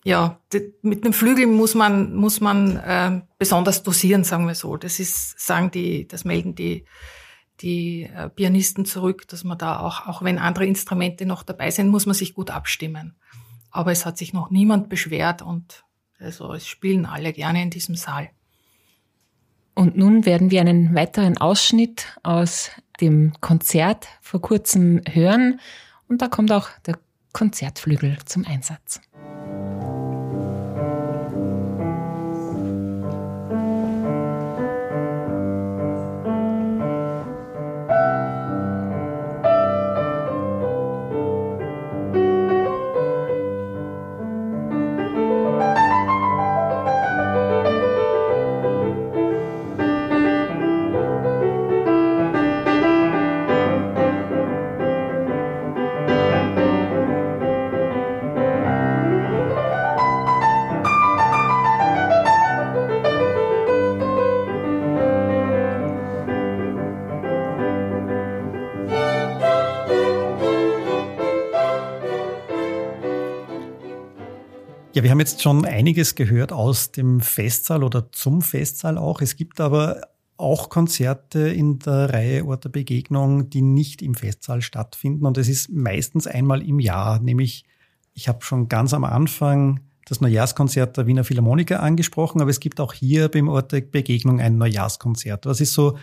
ja, 0.04 0.40
mit 0.82 1.04
dem 1.04 1.12
Flügel 1.12 1.46
muss 1.46 1.74
man, 1.74 2.14
muss 2.14 2.40
man 2.40 2.76
äh, 2.76 3.20
besonders 3.38 3.82
dosieren, 3.82 4.24
sagen 4.24 4.46
wir 4.46 4.54
so. 4.54 4.76
Das 4.76 5.00
ist, 5.00 5.38
sagen 5.38 5.70
die, 5.70 6.06
das 6.06 6.24
melden 6.24 6.54
die, 6.54 6.84
die 7.60 8.04
äh, 8.04 8.28
Pianisten 8.28 8.84
zurück, 8.84 9.26
dass 9.28 9.44
man 9.44 9.58
da 9.58 9.80
auch, 9.80 10.06
auch 10.06 10.22
wenn 10.22 10.38
andere 10.38 10.66
Instrumente 10.66 11.26
noch 11.26 11.42
dabei 11.42 11.70
sind, 11.70 11.88
muss 11.88 12.06
man 12.06 12.14
sich 12.14 12.34
gut 12.34 12.50
abstimmen. 12.50 13.16
Aber 13.70 13.92
es 13.92 14.06
hat 14.06 14.18
sich 14.18 14.32
noch 14.32 14.50
niemand 14.50 14.88
beschwert 14.88 15.42
und 15.42 15.84
also 16.18 16.52
es 16.52 16.66
spielen 16.66 17.06
alle 17.06 17.32
gerne 17.32 17.62
in 17.62 17.70
diesem 17.70 17.94
Saal. 17.94 18.30
Und 19.74 19.96
nun 19.96 20.26
werden 20.26 20.50
wir 20.50 20.60
einen 20.60 20.94
weiteren 20.94 21.38
Ausschnitt 21.38 22.18
aus 22.24 22.70
dem 23.00 23.32
Konzert 23.40 24.08
vor 24.20 24.40
kurzem 24.40 25.02
hören. 25.08 25.60
Und 26.08 26.20
da 26.20 26.26
kommt 26.26 26.50
auch 26.50 26.68
der 26.86 26.98
Konzertflügel 27.32 28.18
zum 28.24 28.44
Einsatz. 28.44 29.00
Ja, 74.98 75.04
wir 75.04 75.12
haben 75.12 75.20
jetzt 75.20 75.42
schon 75.42 75.64
einiges 75.64 76.16
gehört 76.16 76.52
aus 76.52 76.90
dem 76.90 77.20
Festsaal 77.20 77.84
oder 77.84 78.10
zum 78.10 78.42
Festsaal 78.42 78.98
auch. 78.98 79.20
Es 79.20 79.36
gibt 79.36 79.60
aber 79.60 80.00
auch 80.36 80.70
Konzerte 80.70 81.38
in 81.38 81.78
der 81.78 82.12
Reihe 82.12 82.44
Ort 82.44 82.64
der 82.64 82.70
Begegnung, 82.70 83.48
die 83.48 83.62
nicht 83.62 84.02
im 84.02 84.16
Festsaal 84.16 84.60
stattfinden. 84.60 85.24
Und 85.24 85.38
es 85.38 85.48
ist 85.48 85.70
meistens 85.70 86.26
einmal 86.26 86.62
im 86.62 86.80
Jahr, 86.80 87.20
nämlich 87.20 87.64
ich 88.12 88.26
habe 88.26 88.44
schon 88.44 88.66
ganz 88.66 88.92
am 88.92 89.04
Anfang 89.04 89.78
das 90.04 90.20
Neujahrskonzert 90.20 90.96
der 90.96 91.06
Wiener 91.06 91.22
Philharmoniker 91.22 91.80
angesprochen, 91.80 92.40
aber 92.40 92.50
es 92.50 92.58
gibt 92.58 92.80
auch 92.80 92.92
hier 92.92 93.28
beim 93.28 93.46
Ort 93.46 93.70
der 93.70 93.82
Begegnung 93.82 94.40
ein 94.40 94.58
Neujahrskonzert. 94.58 95.46
Was 95.46 95.60
ist 95.60 95.74
so 95.74 95.96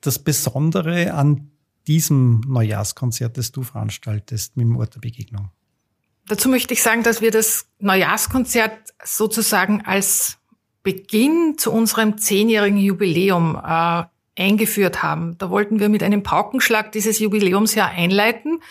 das 0.00 0.18
Besondere 0.18 1.12
an 1.12 1.50
diesem 1.86 2.40
Neujahrskonzert, 2.48 3.36
das 3.36 3.52
du 3.52 3.62
veranstaltest 3.62 4.56
mit 4.56 4.64
dem 4.64 4.76
Ort 4.78 4.94
der 4.94 5.00
Begegnung? 5.00 5.50
Dazu 6.32 6.48
möchte 6.48 6.72
ich 6.72 6.82
sagen, 6.82 7.02
dass 7.02 7.20
wir 7.20 7.30
das 7.30 7.66
Neujahrskonzert 7.78 8.72
sozusagen 9.04 9.82
als 9.84 10.38
Beginn 10.82 11.58
zu 11.58 11.70
unserem 11.70 12.16
zehnjährigen 12.16 12.78
Jubiläum 12.78 13.54
äh, 13.62 14.04
eingeführt 14.40 15.02
haben. 15.02 15.36
Da 15.36 15.50
wollten 15.50 15.78
wir 15.78 15.90
mit 15.90 16.02
einem 16.02 16.22
Paukenschlag 16.22 16.90
dieses 16.92 17.18
Jubiläumsjahr 17.18 17.90
einleiten 17.90 18.62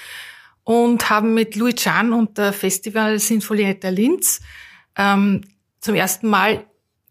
und 0.63 1.11
haben 1.11 1.35
mit 1.35 1.55
Louis 1.55 1.75
Chan 1.75 2.13
und 2.13 2.39
der 2.39 2.51
Festival 2.51 3.19
Sinfonietta 3.19 3.89
Linz 3.89 4.41
ähm, 4.97 5.41
zum 5.81 5.93
ersten 5.93 6.29
Mal 6.29 6.65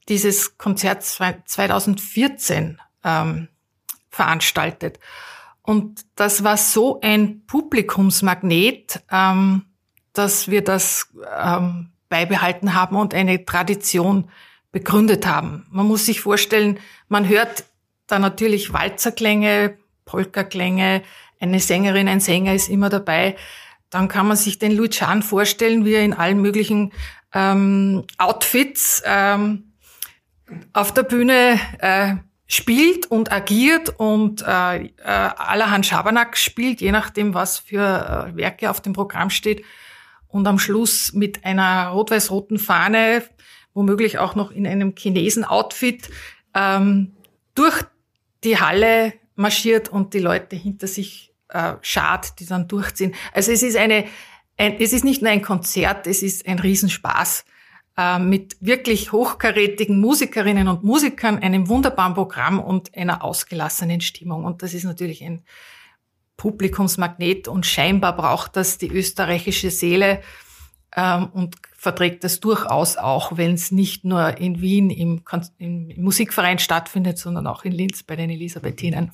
dieses 0.09 0.59
Konzert 0.59 1.04
2014 1.04 2.80
ähm, 3.04 3.47
veranstaltet. 4.09 4.99
Und 5.62 6.00
das 6.16 6.42
war 6.42 6.57
so 6.57 6.99
ein 7.02 7.47
Publikumsmagnet, 7.47 9.00
ähm, 9.12 9.66
dass 10.20 10.48
wir 10.48 10.62
das 10.62 11.08
ähm, 11.42 11.92
beibehalten 12.10 12.75
haben 12.75 12.97
und 12.97 13.14
eine 13.14 13.47
Tradition 13.47 14.30
begründet 14.71 15.26
haben. 15.26 15.66
Man 15.71 15.86
muss 15.86 16.04
sich 16.04 16.21
vorstellen, 16.21 16.78
man 17.08 17.26
hört 17.26 17.64
da 18.06 18.18
natürlich 18.18 18.75
Walzerklänge, 18.75 19.78
Polkaklänge, 20.04 21.02
eine 21.40 21.58
Sängerin, 21.58 22.06
ein 22.06 22.21
Sänger 22.21 22.54
ist 22.54 22.68
immer 22.68 22.90
dabei. 22.90 23.36
Dann 23.88 24.08
kann 24.08 24.28
man 24.28 24.36
sich 24.36 24.58
den 24.58 24.76
Lucian 24.76 25.23
vorstellen, 25.23 25.86
wie 25.86 25.95
er 25.95 26.04
in 26.04 26.12
allen 26.12 26.42
möglichen 26.42 26.92
ähm, 27.32 28.04
Outfits 28.18 29.02
ähm, 29.06 29.73
auf 30.75 30.92
der 30.92 31.04
Bühne 31.04 31.58
äh, 31.78 32.16
spielt 32.47 33.06
und 33.06 33.32
agiert 33.32 33.95
und 33.99 34.42
äh, 34.42 34.84
äh, 34.84 34.90
allerhand 35.04 35.86
Schabernack 35.86 36.36
spielt, 36.36 36.82
je 36.82 36.92
nachdem, 36.92 37.32
was 37.32 37.58
für 37.58 38.28
äh, 38.28 38.36
Werke 38.36 38.68
auf 38.68 38.82
dem 38.82 38.92
Programm 38.92 39.30
steht 39.30 39.64
und 40.30 40.47
am 40.47 40.58
Schluss 40.58 41.12
mit 41.12 41.45
einer 41.45 41.88
rot-weiß-roten 41.88 42.58
Fahne, 42.58 43.23
womöglich 43.75 44.19
auch 44.19 44.34
noch 44.34 44.50
in 44.50 44.66
einem 44.66 44.95
Chinesen-Outfit, 44.97 46.10
ähm, 46.54 47.12
durch 47.54 47.82
die 48.45 48.58
Halle 48.58 49.14
marschiert 49.34 49.88
und 49.88 50.14
die 50.14 50.19
Leute 50.19 50.56
hinter 50.56 50.86
sich 50.86 51.32
äh, 51.49 51.75
schart, 51.80 52.38
die 52.40 52.47
dann 52.47 52.69
durchziehen. 52.69 53.14
Also 53.32 53.52
es 53.52 53.62
ist 53.62 53.76
eine, 53.76 54.04
ein, 54.56 54.76
es 54.78 54.93
ist 54.93 55.04
nicht 55.04 55.23
nur 55.23 55.30
ein 55.30 55.43
Konzert, 55.43 56.06
es 56.06 56.23
ist 56.23 56.47
ein 56.47 56.58
Riesenspaß 56.58 57.45
äh, 57.97 58.19
mit 58.19 58.56
wirklich 58.60 59.12
hochkarätigen 59.12 60.00
Musikerinnen 60.00 60.69
und 60.69 60.84
Musikern, 60.84 61.38
einem 61.38 61.69
wunderbaren 61.69 62.14
Programm 62.14 62.60
und 62.60 62.95
einer 62.97 63.25
ausgelassenen 63.25 64.00
Stimmung. 64.00 64.45
Und 64.45 64.62
das 64.62 64.75
ist 64.75 64.84
natürlich 64.84 65.23
ein 65.25 65.43
Publikumsmagnet 66.40 67.48
und 67.48 67.66
scheinbar 67.66 68.16
braucht 68.16 68.56
das 68.56 68.78
die 68.78 68.88
österreichische 68.90 69.70
Seele 69.70 70.22
ähm, 70.96 71.26
und 71.34 71.56
verträgt 71.76 72.24
das 72.24 72.40
durchaus 72.40 72.96
auch, 72.96 73.36
wenn 73.36 73.52
es 73.52 73.70
nicht 73.72 74.06
nur 74.06 74.38
in 74.38 74.62
Wien 74.62 74.88
im, 74.88 75.22
im, 75.58 75.92
Musikverein 76.02 76.58
stattfindet, 76.58 77.18
sondern 77.18 77.46
auch 77.46 77.66
in 77.66 77.72
Linz 77.72 78.02
bei 78.04 78.16
den 78.16 78.30
Elisabethinen. 78.30 79.10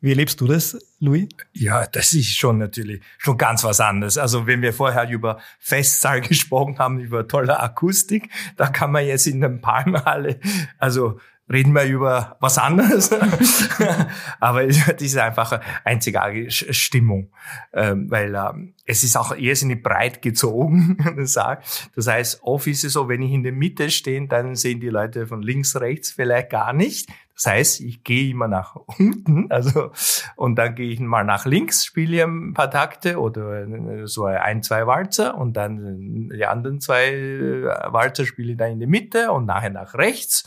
Wie 0.00 0.10
erlebst 0.10 0.40
du 0.40 0.46
das, 0.46 0.78
Louis? 1.00 1.26
Ja, 1.54 1.84
das 1.86 2.12
ist 2.12 2.36
schon 2.36 2.58
natürlich 2.58 3.02
schon 3.18 3.36
ganz 3.36 3.64
was 3.64 3.80
anderes. 3.80 4.16
Also 4.16 4.46
wenn 4.46 4.62
wir 4.62 4.72
vorher 4.72 5.10
über 5.10 5.40
Festsaal 5.58 6.20
gesprochen 6.26 6.78
haben, 6.78 7.00
über 7.00 7.26
tolle 7.26 7.58
Akustik, 7.58 8.30
da 8.56 8.68
kann 8.68 8.92
man 8.92 9.04
jetzt 9.04 9.26
in 9.26 9.40
der 9.40 9.48
Palmhalle, 9.48 10.38
also 10.78 11.18
reden 11.50 11.74
wir 11.74 11.84
über 11.84 12.36
was 12.40 12.58
anderes. 12.58 13.10
Aber 14.40 14.66
das 14.66 14.88
ist 15.00 15.16
einfach 15.18 15.60
einzigartige 15.84 16.50
Stimmung, 16.50 17.30
ähm, 17.72 18.10
weil 18.10 18.34
ähm, 18.34 18.74
es 18.86 19.02
ist 19.02 19.16
auch 19.16 19.36
irrsinnig 19.36 19.82
breit 19.82 20.22
gezogen. 20.22 20.98
Das 21.96 22.06
heißt, 22.06 22.40
oft 22.42 22.66
ist 22.66 22.84
es 22.84 22.92
so, 22.92 23.08
wenn 23.08 23.22
ich 23.22 23.32
in 23.32 23.42
der 23.42 23.52
Mitte 23.52 23.90
stehe, 23.90 24.26
dann 24.26 24.54
sehen 24.54 24.80
die 24.80 24.88
Leute 24.88 25.26
von 25.26 25.42
links, 25.42 25.76
rechts 25.76 26.12
vielleicht 26.12 26.50
gar 26.50 26.72
nicht. 26.72 27.08
Das 27.34 27.46
heißt, 27.46 27.80
ich 27.80 28.04
gehe 28.04 28.30
immer 28.30 28.48
nach 28.48 28.76
unten, 28.76 29.46
also 29.50 29.92
und 30.36 30.56
dann 30.56 30.74
gehe 30.74 30.90
ich 30.90 31.00
mal 31.00 31.24
nach 31.24 31.46
links, 31.46 31.86
spiele 31.86 32.22
ein 32.24 32.52
paar 32.52 32.70
Takte 32.70 33.18
oder 33.18 34.06
so 34.06 34.26
ein, 34.26 34.62
zwei 34.62 34.86
Walzer 34.86 35.36
und 35.38 35.54
dann 35.54 36.28
die 36.28 36.44
anderen 36.44 36.80
zwei 36.80 37.06
äh, 37.06 37.64
Walzer 37.92 38.26
spiele 38.26 38.52
ich 38.52 38.58
dann 38.58 38.72
in 38.72 38.80
der 38.80 38.88
Mitte 38.88 39.32
und 39.32 39.46
nachher 39.46 39.70
nach 39.70 39.94
rechts. 39.94 40.44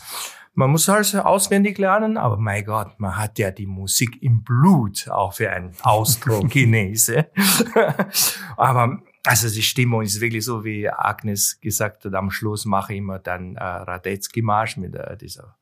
Man 0.56 0.70
muss 0.70 0.88
also 0.88 1.20
auswendig 1.20 1.78
lernen, 1.78 2.16
aber 2.16 2.36
mein 2.36 2.64
Gott, 2.64 2.98
man 2.98 3.16
hat 3.16 3.38
ja 3.40 3.50
die 3.50 3.66
Musik 3.66 4.22
im 4.22 4.44
Blut, 4.44 5.08
auch 5.08 5.34
für 5.34 5.50
einen 5.50 5.74
Austrogenese. 5.82 7.26
aber 8.56 9.02
also 9.24 9.48
die 9.48 9.62
Stimmung 9.62 10.02
ist 10.02 10.20
wirklich 10.20 10.44
so, 10.44 10.64
wie 10.64 10.88
Agnes 10.88 11.58
gesagt 11.60 12.04
hat, 12.04 12.14
am 12.14 12.30
Schluss 12.30 12.66
mache 12.66 12.92
ich 12.92 12.98
immer 12.98 13.18
dann 13.18 13.56
äh, 13.56 13.64
Radetzky-Marsch 13.64 14.76
mit 14.76 14.94
äh, 14.94 15.16
dieser 15.16 15.56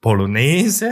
Polonaise 0.00 0.90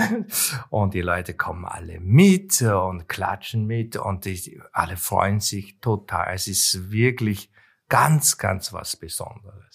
und 0.71 0.95
die 0.95 1.03
Leute 1.03 1.35
kommen 1.35 1.67
alle 1.67 2.01
mit 2.01 2.63
und 2.63 3.09
klatschen 3.09 3.67
mit 3.67 3.97
und 3.97 4.25
die, 4.25 4.63
alle 4.73 4.97
freuen 4.97 5.41
sich 5.41 5.79
total. 5.81 6.33
Es 6.33 6.49
ist 6.49 6.91
wirklich 6.91 7.51
ganz, 7.91 8.39
ganz 8.39 8.73
was 8.73 8.97
Besonderes. 8.97 9.72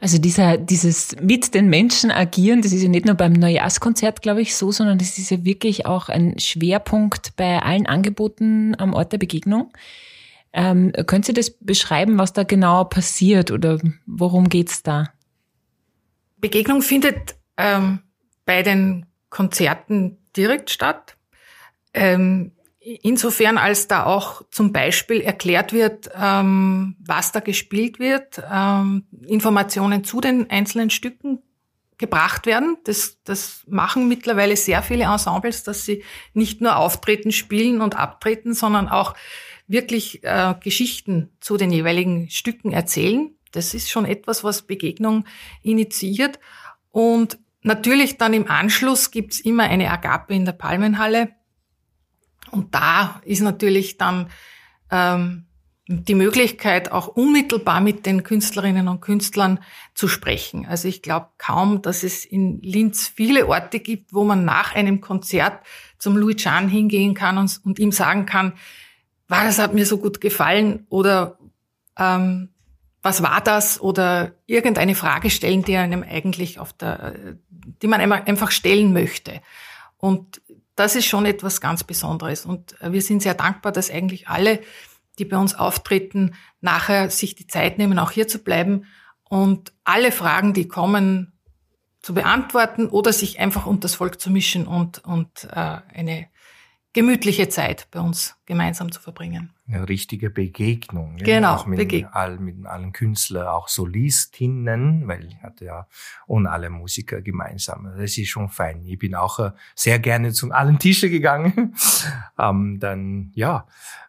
Also 0.00 0.18
dieser, 0.18 0.58
dieses 0.58 1.16
mit 1.20 1.54
den 1.54 1.68
Menschen 1.68 2.10
agieren, 2.10 2.62
das 2.62 2.72
ist 2.72 2.82
ja 2.82 2.88
nicht 2.88 3.06
nur 3.06 3.14
beim 3.14 3.32
Neujahrskonzert, 3.32 4.20
glaube 4.22 4.42
ich, 4.42 4.54
so, 4.54 4.70
sondern 4.70 4.98
das 4.98 5.18
ist 5.18 5.30
ja 5.30 5.44
wirklich 5.44 5.86
auch 5.86 6.08
ein 6.08 6.38
Schwerpunkt 6.38 7.34
bei 7.36 7.62
allen 7.62 7.86
Angeboten 7.86 8.74
am 8.78 8.92
Ort 8.92 9.12
der 9.12 9.18
Begegnung. 9.18 9.72
Ähm, 10.52 10.92
können 11.06 11.22
Sie 11.22 11.32
das 11.32 11.50
beschreiben, 11.50 12.18
was 12.18 12.32
da 12.32 12.42
genau 12.42 12.84
passiert 12.84 13.50
oder 13.50 13.78
worum 14.06 14.48
geht's 14.48 14.82
da? 14.82 15.12
Begegnung 16.38 16.82
findet 16.82 17.34
ähm, 17.56 18.00
bei 18.44 18.62
den 18.62 19.06
Konzerten 19.30 20.18
direkt 20.36 20.70
statt. 20.70 21.16
Ähm, 21.92 22.52
insofern 22.86 23.58
als 23.58 23.88
da 23.88 24.04
auch 24.04 24.42
zum 24.50 24.72
Beispiel 24.72 25.20
erklärt 25.20 25.72
wird, 25.72 26.08
ähm, 26.14 26.96
was 27.04 27.32
da 27.32 27.40
gespielt 27.40 27.98
wird, 27.98 28.40
ähm, 28.50 29.06
Informationen 29.26 30.04
zu 30.04 30.20
den 30.20 30.48
einzelnen 30.50 30.90
Stücken 30.90 31.42
gebracht 31.98 32.46
werden. 32.46 32.76
Das, 32.84 33.18
das 33.24 33.64
machen 33.66 34.06
mittlerweile 34.06 34.56
sehr 34.56 34.82
viele 34.82 35.04
Ensembles, 35.04 35.64
dass 35.64 35.84
sie 35.84 36.04
nicht 36.32 36.60
nur 36.60 36.76
auftreten, 36.76 37.32
spielen 37.32 37.80
und 37.80 37.96
abtreten, 37.96 38.54
sondern 38.54 38.88
auch 38.88 39.14
wirklich 39.66 40.22
äh, 40.22 40.54
Geschichten 40.60 41.30
zu 41.40 41.56
den 41.56 41.72
jeweiligen 41.72 42.30
Stücken 42.30 42.72
erzählen. 42.72 43.34
Das 43.50 43.74
ist 43.74 43.90
schon 43.90 44.04
etwas, 44.04 44.44
was 44.44 44.62
Begegnung 44.62 45.24
initiiert. 45.62 46.38
Und 46.92 47.38
natürlich 47.62 48.16
dann 48.16 48.32
im 48.32 48.48
Anschluss 48.48 49.10
gibt's 49.10 49.40
immer 49.40 49.64
eine 49.64 49.90
Agape 49.90 50.34
in 50.34 50.44
der 50.44 50.52
Palmenhalle. 50.52 51.30
Und 52.50 52.74
da 52.74 53.20
ist 53.24 53.40
natürlich 53.40 53.98
dann 53.98 54.30
ähm, 54.90 55.46
die 55.88 56.16
Möglichkeit, 56.16 56.90
auch 56.90 57.06
unmittelbar 57.06 57.80
mit 57.80 58.06
den 58.06 58.24
Künstlerinnen 58.24 58.88
und 58.88 59.00
Künstlern 59.00 59.60
zu 59.94 60.08
sprechen. 60.08 60.66
Also 60.66 60.88
ich 60.88 61.00
glaube 61.00 61.28
kaum, 61.38 61.80
dass 61.80 62.02
es 62.02 62.24
in 62.24 62.60
Linz 62.60 63.06
viele 63.06 63.46
Orte 63.46 63.78
gibt, 63.78 64.12
wo 64.12 64.24
man 64.24 64.44
nach 64.44 64.74
einem 64.74 65.00
Konzert 65.00 65.64
zum 65.98 66.16
Louis 66.16 66.36
Chan 66.36 66.68
hingehen 66.68 67.14
kann 67.14 67.38
und, 67.38 67.60
und 67.64 67.78
ihm 67.78 67.92
sagen 67.92 68.26
kann, 68.26 68.54
war 69.28 69.44
das 69.44 69.58
hat 69.58 69.74
mir 69.74 69.86
so 69.86 69.98
gut 69.98 70.20
gefallen 70.20 70.86
oder 70.88 71.38
ähm, 71.98 72.50
was 73.02 73.22
war 73.22 73.40
das 73.40 73.80
oder 73.80 74.32
irgendeine 74.46 74.96
Frage 74.96 75.30
stellen, 75.30 75.62
die 75.62 75.76
einem 75.76 76.02
eigentlich 76.02 76.58
auf 76.58 76.72
der, 76.72 77.14
die 77.80 77.86
man 77.86 78.00
einfach 78.00 78.50
stellen 78.50 78.92
möchte. 78.92 79.40
Und 79.98 80.42
das 80.76 80.94
ist 80.94 81.06
schon 81.06 81.26
etwas 81.26 81.60
ganz 81.60 81.84
Besonderes. 81.84 82.46
Und 82.46 82.76
wir 82.80 83.02
sind 83.02 83.22
sehr 83.22 83.34
dankbar, 83.34 83.72
dass 83.72 83.90
eigentlich 83.90 84.28
alle 84.28 84.60
die 85.18 85.24
bei 85.24 85.36
uns 85.36 85.54
auftreten, 85.54 86.34
nachher 86.60 87.10
sich 87.10 87.34
die 87.34 87.46
Zeit 87.46 87.78
nehmen, 87.78 87.98
auch 87.98 88.10
hier 88.10 88.28
zu 88.28 88.38
bleiben 88.38 88.84
und 89.24 89.72
alle 89.84 90.12
Fragen, 90.12 90.52
die 90.52 90.68
kommen, 90.68 91.32
zu 92.00 92.14
beantworten 92.14 92.86
oder 92.86 93.12
sich 93.12 93.40
einfach 93.40 93.66
unter 93.66 93.80
das 93.80 93.96
Volk 93.96 94.20
zu 94.20 94.30
mischen 94.30 94.66
und, 94.66 95.04
und 95.04 95.48
äh, 95.50 95.80
eine 95.92 96.28
gemütliche 96.92 97.48
Zeit 97.48 97.88
bei 97.90 97.98
uns 97.98 98.36
gemeinsam 98.46 98.92
zu 98.92 99.00
verbringen. 99.00 99.52
Eine 99.68 99.88
richtige 99.88 100.30
Begegnung. 100.30 101.16
Genau, 101.16 101.48
ja, 101.48 101.56
auch 101.56 101.66
mit, 101.66 101.78
Bege 101.78 102.08
all, 102.14 102.38
mit 102.38 102.64
allen 102.66 102.92
Künstlern, 102.92 103.48
auch 103.48 103.66
Solistinnen, 103.66 105.08
weil 105.08 105.26
ich 105.26 105.42
hatte 105.42 105.64
ja 105.64 105.88
und 106.26 106.46
alle 106.46 106.70
Musiker 106.70 107.20
gemeinsam. 107.20 107.92
Das 107.96 108.16
ist 108.16 108.28
schon 108.28 108.48
fein. 108.48 108.84
Ich 108.84 108.98
bin 108.98 109.16
auch 109.16 109.40
äh, 109.40 109.50
sehr 109.74 109.98
gerne 109.98 110.32
zu 110.32 110.52
allen 110.52 110.78
Tischen 110.78 111.10
gegangen. 111.10 111.74
ähm, 112.38 112.78
dann, 112.78 113.32
ja, 113.34 113.66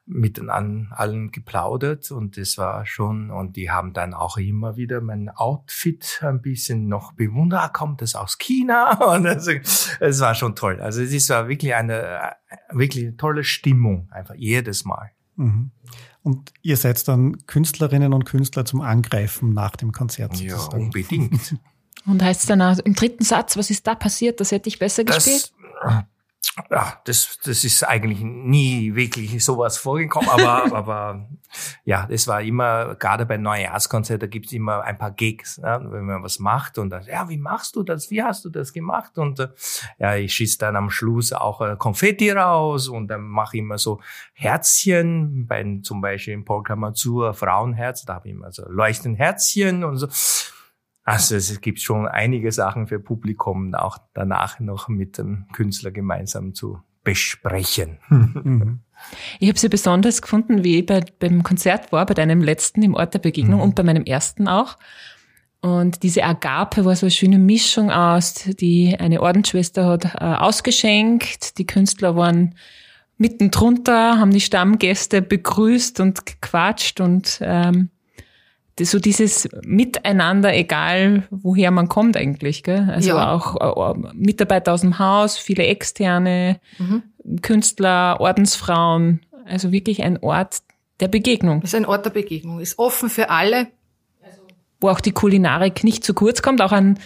mit 0.08 0.40
an 0.40 0.88
allen 0.92 1.32
geplaudert 1.32 2.12
und 2.12 2.38
das 2.38 2.58
war 2.58 2.86
schon, 2.86 3.30
und 3.30 3.56
die 3.58 3.70
haben 3.70 3.94
dann 3.94 4.14
auch 4.14 4.38
immer 4.38 4.78
wieder 4.78 5.02
mein 5.02 5.30
Outfit 5.30 6.22
ein 6.22 6.42
bisschen 6.42 6.88
noch 6.88 7.12
bewundert, 7.14 7.62
ah, 7.62 7.68
kommt 7.68 8.02
das 8.02 8.16
aus 8.16 8.38
China? 8.38 8.94
Und 9.16 9.24
das, 9.24 9.48
es 10.00 10.20
war 10.20 10.34
schon 10.34 10.56
toll. 10.56 10.80
Also 10.80 11.02
es 11.02 11.30
war 11.30 11.50
wirklich 11.50 11.76
eine, 11.76 12.36
wirklich 12.70 13.18
tolle 13.18 13.44
Stimmung, 13.44 14.08
einfach 14.12 14.36
jedes 14.36 14.86
Mal. 14.86 15.12
Mhm. 15.38 15.72
Und 16.24 16.52
ihr 16.62 16.76
seid 16.76 17.08
dann 17.08 17.46
Künstlerinnen 17.48 18.14
und 18.14 18.26
Künstler 18.26 18.66
zum 18.66 18.82
Angreifen 18.82 19.54
nach 19.54 19.76
dem 19.76 19.92
Konzert. 19.92 20.36
Sozusagen. 20.36 20.82
Ja, 20.82 20.86
unbedingt. 20.86 21.56
Und 22.06 22.22
heißt 22.22 22.42
es 22.42 22.46
dann 22.48 22.62
im 22.80 22.94
dritten 22.96 23.24
Satz, 23.24 23.58
was 23.58 23.70
ist 23.70 23.88
da 23.88 23.96
passiert? 23.96 24.40
Das 24.40 24.52
hätte 24.52 24.70
ich 24.70 24.80
besser 24.80 25.04
das, 25.04 25.26
gespielt? 25.26 25.54
Ja, 26.72 27.00
das, 27.06 27.38
das 27.44 27.64
ist 27.64 27.84
eigentlich 27.84 28.22
nie 28.22 28.96
wirklich 28.96 29.44
sowas 29.44 29.78
vorgekommen, 29.78 30.30
aber, 30.30 30.74
aber 30.76 31.30
ja, 31.86 32.08
das 32.08 32.28
war 32.28 32.42
immer, 32.42 32.96
gerade 32.96 33.26
bei 33.26 33.38
Neujahrskonzerten, 33.38 34.22
da 34.22 34.28
gibt's 34.28 34.52
immer 34.52 34.84
ein 34.84 34.98
paar 34.98 35.12
Gigs, 35.12 35.60
ne, 35.60 35.80
wenn 35.90 36.06
man 36.06 36.24
was 36.24 36.40
macht 36.40 36.78
und 36.78 36.90
dann, 36.90 37.06
ja, 37.06 37.30
wie 37.30 37.38
machst 37.38 37.76
du 37.76 37.84
das, 37.84 38.10
wie 38.10 38.24
hast 38.24 38.44
du 38.46 38.50
das 38.50 38.74
gemacht? 38.74 39.18
Und 39.18 39.40
äh, 39.40 39.50
ja, 40.00 40.16
ich 40.16 40.34
schieß 40.34 40.58
dann 40.58 40.76
am 40.76 40.90
Schluss 40.90 41.32
auch 41.32 41.62
äh, 41.62 41.76
Konfetti 41.78 42.32
raus 42.32 42.88
und 42.88 43.08
dann 43.08 43.22
mache 43.22 43.58
ich 43.58 43.62
immer 43.62 43.78
so 43.78 44.02
Herzchen, 44.34 45.48
bei 45.48 45.80
zum 45.84 46.02
Beispiel 46.02 46.34
in 46.34 46.46
Polka 46.46 46.76
Mazur, 46.76 47.34
Frauenherz, 47.34 48.06
da 48.06 48.16
habe 48.16 48.30
ich 48.30 48.36
immer 48.36 48.52
so 48.52 48.64
leuchtend 48.68 49.18
Herzchen 49.18 49.84
und 49.84 49.98
so. 49.98 50.08
Also 51.08 51.36
es 51.38 51.62
gibt 51.62 51.80
schon 51.80 52.06
einige 52.06 52.52
Sachen 52.52 52.86
für 52.86 53.00
Publikum 53.00 53.74
auch 53.74 53.98
danach 54.14 54.60
noch 54.60 54.90
mit 54.90 55.18
dem 55.18 55.46
Künstler 55.54 55.92
gemeinsam 55.92 56.54
zu 56.54 56.82
besprechen. 57.04 58.00
Mhm. 58.10 58.80
Ich 59.40 59.48
habe 59.48 59.60
sie 59.60 59.70
besonders 59.70 60.24
gefunden, 60.24 60.64
wie 60.64 60.80
ich 60.80 60.86
bei, 60.88 61.02
beim 61.20 61.44
Konzert 61.44 61.92
war, 61.92 62.08
bei 62.08 62.16
deinem 62.16 62.42
letzten 62.42 62.82
im 62.82 62.96
Ort 62.96 63.14
der 63.14 63.20
Begegnung 63.20 63.60
mhm. 63.60 63.62
und 63.62 63.76
bei 63.76 63.84
meinem 63.84 64.04
ersten 64.04 64.48
auch. 64.48 64.76
Und 65.62 66.02
diese 66.02 66.24
Agape 66.24 66.84
war 66.84 66.96
so 66.96 67.06
eine 67.06 67.12
schöne 67.12 67.38
Mischung 67.38 67.92
aus, 67.92 68.34
die 68.60 68.96
eine 69.00 69.22
Ordensschwester 69.22 69.86
hat 69.86 70.06
äh, 70.16 70.18
ausgeschenkt. 70.18 71.60
Die 71.60 71.68
Künstler 71.68 72.16
waren 72.16 72.56
mitten 73.18 73.52
drunter, 73.52 74.18
haben 74.20 74.32
die 74.32 74.42
Stammgäste 74.42 75.22
begrüßt 75.22 76.00
und 76.00 76.26
gequatscht 76.26 77.00
und 77.00 77.38
ähm, 77.42 77.92
so 78.80 79.00
dieses 79.00 79.50
Miteinander, 79.64 80.54
egal 80.54 81.28
woher 81.30 81.72
man 81.72 81.88
kommt 81.88 82.16
eigentlich, 82.16 82.64
gell? 82.64 82.88
Also 82.90 83.10
ja. 83.10 83.34
auch 83.34 83.96
äh, 83.96 84.12
Mitarbeiter 84.14 84.74
aus 84.74 84.82
dem 84.82 85.00
Haus, 85.00 85.38
viele 85.38 85.66
externe 85.66 86.60
mhm. 86.78 87.04
Künstler, 87.42 88.18
Ordensfrauen, 88.20 89.22
also 89.46 89.72
wirklich 89.72 90.04
ein 90.04 90.18
Ort 90.22 90.60
der 91.00 91.08
Begegnung. 91.08 91.60
Es 91.64 91.74
ist 91.74 91.76
ein 91.76 91.86
Ort 91.86 92.06
der 92.06 92.12
Begegnung, 92.12 92.60
ist 92.60 92.80
offen 92.80 93.10
für 93.10 93.30
alle. 93.30 93.68
Wo 94.80 94.90
auch 94.90 95.00
die 95.00 95.12
Kulinarik 95.12 95.84
nicht 95.84 96.04
zu 96.04 96.14
kurz 96.14 96.44
kommt, 96.44 96.62
auch 96.62 96.72
an 96.72 97.00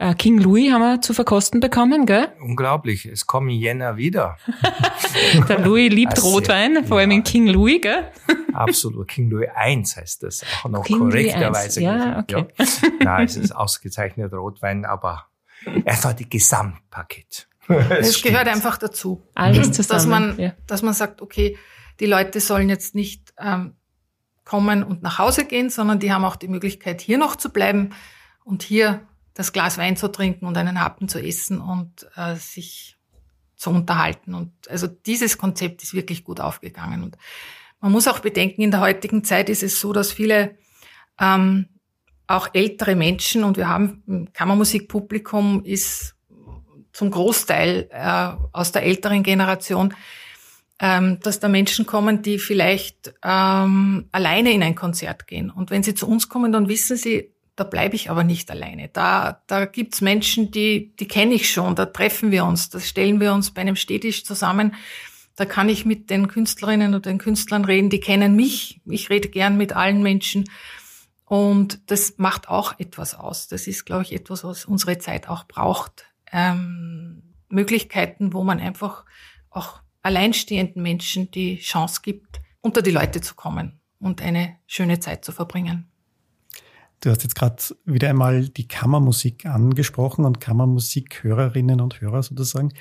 äh, 0.00 0.14
King 0.14 0.38
Louis 0.38 0.72
haben 0.72 0.80
wir 0.80 1.00
zu 1.02 1.12
verkosten 1.12 1.60
bekommen, 1.60 2.06
gell? 2.06 2.28
Unglaublich, 2.40 3.04
es 3.04 3.26
kommen 3.26 3.50
Jänner 3.50 3.96
wieder. 3.96 4.38
Der 5.48 5.60
Louis 5.60 5.92
liebt 5.92 6.16
also, 6.16 6.30
Rotwein, 6.30 6.84
vor 6.86 6.98
allem 6.98 7.10
in 7.10 7.22
King 7.22 7.48
Louis, 7.48 7.80
gell? 7.82 8.10
Absolut, 8.54 9.08
King 9.08 9.30
Louis 9.30 9.48
I 9.48 9.76
heißt 9.76 10.22
das 10.22 10.42
auch 10.62 10.70
noch 10.70 10.84
King 10.84 10.98
korrekterweise. 10.98 11.82
Ja, 11.82 12.18
okay. 12.18 12.46
Ja. 12.58 12.66
Nein, 13.04 13.26
es 13.26 13.36
ist 13.36 13.52
ausgezeichnet 13.52 14.32
Rotwein, 14.32 14.84
aber 14.86 15.26
einfach 15.84 16.14
die 16.14 16.28
Gesamtpaket. 16.28 17.46
Es, 17.68 18.08
es 18.08 18.22
gehört 18.22 18.48
einfach 18.48 18.78
dazu. 18.78 19.22
Alles 19.34 19.70
zusammen. 19.70 19.98
Dass 19.98 20.06
man, 20.06 20.40
ja. 20.40 20.52
dass 20.66 20.82
man 20.82 20.94
sagt, 20.94 21.22
okay, 21.22 21.56
die 22.00 22.06
Leute 22.06 22.40
sollen 22.40 22.68
jetzt 22.68 22.94
nicht 22.94 23.32
ähm, 23.38 23.76
kommen 24.44 24.82
und 24.82 25.02
nach 25.02 25.18
Hause 25.18 25.44
gehen, 25.44 25.70
sondern 25.70 26.00
die 26.00 26.12
haben 26.12 26.24
auch 26.24 26.36
die 26.36 26.48
Möglichkeit, 26.48 27.00
hier 27.00 27.18
noch 27.18 27.36
zu 27.36 27.52
bleiben 27.52 27.90
und 28.42 28.62
hier 28.62 29.06
das 29.40 29.52
Glas 29.52 29.78
Wein 29.78 29.96
zu 29.96 30.08
trinken 30.08 30.44
und 30.44 30.56
einen 30.58 30.80
Happen 30.80 31.08
zu 31.08 31.18
essen 31.18 31.62
und 31.62 32.06
äh, 32.14 32.36
sich 32.36 32.98
zu 33.56 33.70
unterhalten. 33.70 34.34
Und 34.34 34.52
also 34.68 34.86
dieses 34.86 35.38
Konzept 35.38 35.82
ist 35.82 35.94
wirklich 35.94 36.24
gut 36.24 36.40
aufgegangen. 36.40 37.02
Und 37.02 37.16
man 37.80 37.90
muss 37.90 38.06
auch 38.06 38.18
bedenken, 38.18 38.60
in 38.60 38.70
der 38.70 38.80
heutigen 38.80 39.24
Zeit 39.24 39.48
ist 39.48 39.62
es 39.62 39.80
so, 39.80 39.94
dass 39.94 40.12
viele 40.12 40.56
ähm, 41.18 41.68
auch 42.26 42.50
ältere 42.52 42.94
Menschen 42.96 43.42
und 43.42 43.56
wir 43.56 43.66
haben 43.66 44.28
Kammermusikpublikum 44.34 45.64
ist 45.64 46.14
zum 46.92 47.10
Großteil 47.10 47.88
äh, 47.90 48.32
aus 48.52 48.72
der 48.72 48.82
älteren 48.82 49.22
Generation, 49.22 49.94
ähm, 50.80 51.18
dass 51.20 51.40
da 51.40 51.48
Menschen 51.48 51.86
kommen, 51.86 52.20
die 52.20 52.38
vielleicht 52.38 53.14
ähm, 53.24 54.08
alleine 54.12 54.52
in 54.52 54.62
ein 54.62 54.74
Konzert 54.74 55.26
gehen. 55.26 55.50
Und 55.50 55.70
wenn 55.70 55.82
sie 55.82 55.94
zu 55.94 56.06
uns 56.06 56.28
kommen, 56.28 56.52
dann 56.52 56.68
wissen 56.68 56.98
sie, 56.98 57.32
da 57.56 57.64
bleibe 57.64 57.96
ich 57.96 58.10
aber 58.10 58.24
nicht 58.24 58.50
alleine. 58.50 58.88
Da, 58.88 59.42
da 59.46 59.66
gibt's 59.66 60.00
Menschen, 60.00 60.50
die, 60.50 60.94
die 60.96 61.08
kenne 61.08 61.34
ich 61.34 61.50
schon, 61.50 61.74
da 61.74 61.86
treffen 61.86 62.30
wir 62.30 62.44
uns, 62.44 62.70
da 62.70 62.80
stellen 62.80 63.20
wir 63.20 63.34
uns 63.34 63.50
bei 63.50 63.60
einem 63.60 63.76
Städtisch 63.76 64.24
zusammen. 64.24 64.74
Da 65.36 65.44
kann 65.44 65.68
ich 65.68 65.84
mit 65.84 66.10
den 66.10 66.28
Künstlerinnen 66.28 66.94
und 66.94 67.06
den 67.06 67.18
Künstlern 67.18 67.64
reden, 67.64 67.90
die 67.90 68.00
kennen 68.00 68.36
mich. 68.36 68.80
Ich 68.84 69.10
rede 69.10 69.28
gern 69.28 69.56
mit 69.56 69.74
allen 69.74 70.02
Menschen. 70.02 70.44
Und 71.24 71.90
das 71.90 72.14
macht 72.18 72.48
auch 72.48 72.78
etwas 72.78 73.14
aus. 73.14 73.48
Das 73.48 73.66
ist, 73.66 73.84
glaube 73.84 74.02
ich, 74.02 74.12
etwas, 74.12 74.42
was 74.42 74.64
unsere 74.64 74.98
Zeit 74.98 75.28
auch 75.28 75.44
braucht. 75.44 76.06
Ähm, 76.32 77.22
Möglichkeiten, 77.48 78.32
wo 78.32 78.42
man 78.42 78.60
einfach 78.60 79.04
auch 79.50 79.80
alleinstehenden 80.02 80.82
Menschen 80.82 81.30
die 81.30 81.58
Chance 81.58 82.00
gibt, 82.02 82.40
unter 82.60 82.82
die 82.82 82.90
Leute 82.90 83.20
zu 83.20 83.34
kommen 83.34 83.80
und 83.98 84.22
eine 84.22 84.56
schöne 84.66 85.00
Zeit 85.00 85.24
zu 85.24 85.32
verbringen. 85.32 85.89
Du 87.00 87.08
hast 87.08 87.22
jetzt 87.22 87.34
gerade 87.34 87.62
wieder 87.86 88.10
einmal 88.10 88.48
die 88.48 88.68
Kammermusik 88.68 89.46
angesprochen 89.46 90.26
und 90.26 90.38
Kammermusikhörerinnen 90.38 91.80
und 91.80 92.00
Hörer 92.02 92.22
sozusagen. 92.22 92.74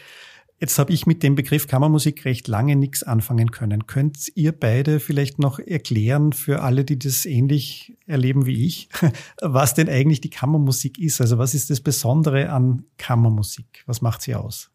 Jetzt 0.60 0.78
habe 0.78 0.92
ich 0.92 1.06
mit 1.06 1.24
dem 1.24 1.36
Begriff 1.36 1.68
Kammermusik 1.68 2.26
recht 2.26 2.50
lange 2.50 2.76
nichts 2.76 3.04
anfangen 3.04 3.52
können. 3.52 3.88
Könnt 3.88 4.28
ihr 4.36 4.52
beide 4.52 5.00
vielleicht 5.00 5.40
noch 5.40 5.58
erklären 5.60 6.34
für 6.34 6.62
alle, 6.62 6.84
die 6.84 7.00
das 7.00 7.26
ähnlich 7.26 7.98
erleben 8.08 8.46
wie 8.46 8.66
ich, 8.66 8.90
was 9.42 9.74
denn 9.74 9.88
eigentlich 9.88 10.20
die 10.20 10.30
Kammermusik 10.30 11.00
ist? 11.00 11.22
Also 11.22 11.38
was 11.38 11.54
ist 11.54 11.70
das 11.70 11.80
Besondere 11.80 12.50
an 12.50 12.84
Kammermusik? 12.98 13.84
Was 13.86 14.02
macht 14.02 14.22
sie 14.22 14.36
aus? 14.36 14.70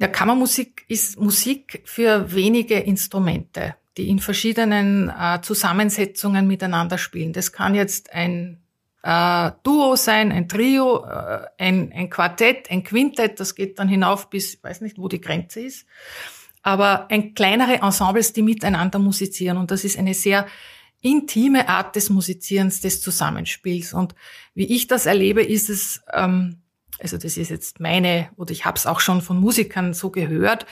Ja, 0.00 0.08
Kammermusik 0.08 0.84
ist 0.88 1.20
Musik 1.20 1.82
für 1.84 2.34
wenige 2.34 2.80
Instrumente, 2.80 3.76
die 4.00 4.08
in 4.08 4.18
verschiedenen 4.18 5.10
äh, 5.10 5.40
Zusammensetzungen 5.42 6.46
miteinander 6.46 6.96
spielen. 6.96 7.32
Das 7.32 7.52
kann 7.52 7.74
jetzt 7.74 8.12
ein 8.12 8.58
äh, 9.02 9.50
Duo 9.62 9.96
sein, 9.96 10.32
ein 10.32 10.48
Trio, 10.48 11.04
äh, 11.04 11.46
ein, 11.58 11.92
ein 11.92 12.08
Quartett, 12.08 12.70
ein 12.70 12.82
Quintett, 12.82 13.40
das 13.40 13.54
geht 13.54 13.78
dann 13.78 13.88
hinauf 13.88 14.30
bis, 14.30 14.54
ich 14.54 14.64
weiß 14.64 14.80
nicht, 14.80 14.98
wo 14.98 15.08
die 15.08 15.20
Grenze 15.20 15.60
ist. 15.60 15.86
Aber 16.62 17.10
ein 17.10 17.34
kleinere 17.34 17.82
Ensembles, 17.82 18.32
die 18.32 18.42
miteinander 18.42 18.98
musizieren. 18.98 19.56
Und 19.56 19.70
das 19.70 19.84
ist 19.84 19.98
eine 19.98 20.14
sehr 20.14 20.46
intime 21.02 21.68
Art 21.68 21.96
des 21.96 22.10
Musizierens, 22.10 22.80
des 22.80 23.00
Zusammenspiels. 23.00 23.92
Und 23.94 24.14
wie 24.54 24.66
ich 24.74 24.86
das 24.86 25.06
erlebe, 25.06 25.42
ist 25.42 25.70
es, 25.70 26.02
ähm, 26.12 26.58
also 26.98 27.16
das 27.16 27.36
ist 27.36 27.50
jetzt 27.50 27.80
meine, 27.80 28.30
oder 28.36 28.50
ich 28.50 28.64
habe 28.64 28.76
es 28.76 28.86
auch 28.86 29.00
schon 29.00 29.22
von 29.22 29.38
Musikern 29.38 29.94
so 29.94 30.10
gehört, 30.10 30.66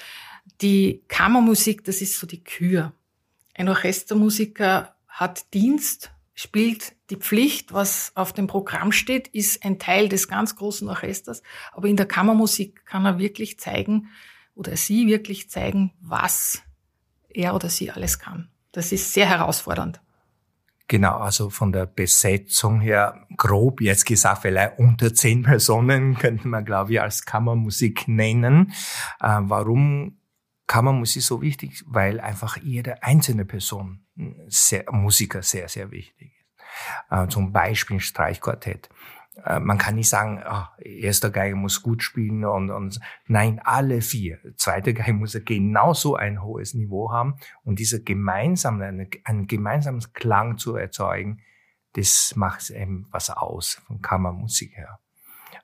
die 0.60 1.02
Kammermusik, 1.08 1.84
das 1.84 2.00
ist 2.00 2.18
so 2.18 2.26
die 2.26 2.42
Kür. 2.42 2.92
Ein 3.58 3.68
Orchestermusiker 3.68 4.94
hat 5.08 5.52
Dienst, 5.52 6.12
spielt 6.32 6.94
die 7.10 7.16
Pflicht, 7.16 7.72
was 7.72 8.12
auf 8.14 8.32
dem 8.32 8.46
Programm 8.46 8.92
steht, 8.92 9.26
ist 9.26 9.64
ein 9.64 9.80
Teil 9.80 10.08
des 10.08 10.28
ganz 10.28 10.54
großen 10.54 10.88
Orchesters. 10.88 11.42
Aber 11.72 11.88
in 11.88 11.96
der 11.96 12.06
Kammermusik 12.06 12.86
kann 12.86 13.04
er 13.04 13.18
wirklich 13.18 13.58
zeigen 13.58 14.10
oder 14.54 14.76
sie 14.76 15.08
wirklich 15.08 15.50
zeigen, 15.50 15.92
was 16.00 16.62
er 17.28 17.52
oder 17.56 17.68
sie 17.68 17.90
alles 17.90 18.20
kann. 18.20 18.48
Das 18.70 18.92
ist 18.92 19.12
sehr 19.12 19.28
herausfordernd. 19.28 20.00
Genau, 20.86 21.16
also 21.18 21.50
von 21.50 21.72
der 21.72 21.86
Besetzung 21.86 22.80
her, 22.80 23.26
grob 23.36 23.80
jetzt 23.80 24.06
gesagt, 24.06 24.42
vielleicht 24.42 24.78
unter 24.78 25.12
zehn 25.12 25.42
Personen 25.42 26.16
könnte 26.16 26.46
man, 26.46 26.64
glaube 26.64 26.92
ich, 26.92 27.00
als 27.00 27.24
Kammermusik 27.24 28.06
nennen. 28.06 28.72
Äh, 29.20 29.40
warum 29.40 30.17
Kammermusik 30.68 31.22
so 31.22 31.42
wichtig? 31.42 31.82
Weil 31.86 32.20
einfach 32.20 32.56
jede 32.58 33.02
einzelne 33.02 33.44
Person, 33.44 34.06
sehr, 34.46 34.84
Musiker 34.92 35.42
sehr, 35.42 35.68
sehr 35.68 35.90
wichtig 35.90 36.32
ist. 36.38 36.48
Äh, 37.10 37.26
zum 37.28 37.52
Beispiel 37.52 37.98
Streichquartett. 37.98 38.88
Äh, 39.44 39.60
man 39.60 39.78
kann 39.78 39.94
nicht 39.94 40.08
sagen, 40.08 40.42
oh, 40.48 40.64
erster 40.80 41.30
Geige 41.30 41.56
muss 41.56 41.82
gut 41.82 42.02
spielen 42.02 42.44
und, 42.44 42.70
und 42.70 43.00
nein, 43.26 43.60
alle 43.64 44.00
vier. 44.00 44.38
Zweite 44.56 44.94
Geige 44.94 45.12
muss 45.12 45.38
genauso 45.44 46.16
ein 46.16 46.42
hohes 46.42 46.74
Niveau 46.74 47.12
haben 47.12 47.36
und 47.64 47.78
dieser 47.78 48.00
gemeinsame, 48.00 49.08
einen 49.24 49.46
gemeinsamen 49.46 50.02
Klang 50.12 50.58
zu 50.58 50.76
erzeugen, 50.76 51.40
das 51.94 52.34
macht 52.36 52.70
eben 52.70 53.06
was 53.10 53.30
aus 53.30 53.80
von 53.86 54.02
Kammermusik 54.02 54.76
her. 54.76 55.00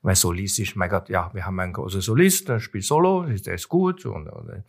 Weil 0.05 0.15
solistisch, 0.17 0.77
mein 0.77 0.91
Gott, 0.91 1.09
ja, 1.09 1.31
wir 1.33 1.47
haben 1.47 1.59
einen 1.59 1.73
großen 1.73 2.03
Solist, 2.03 2.51
der 2.51 2.61
spielt 2.61 2.85
Solo, 2.85 3.23
der 3.23 3.55
ist 3.55 3.71
gut, 3.71 4.05
und, 4.05 4.29
und, 4.29 4.63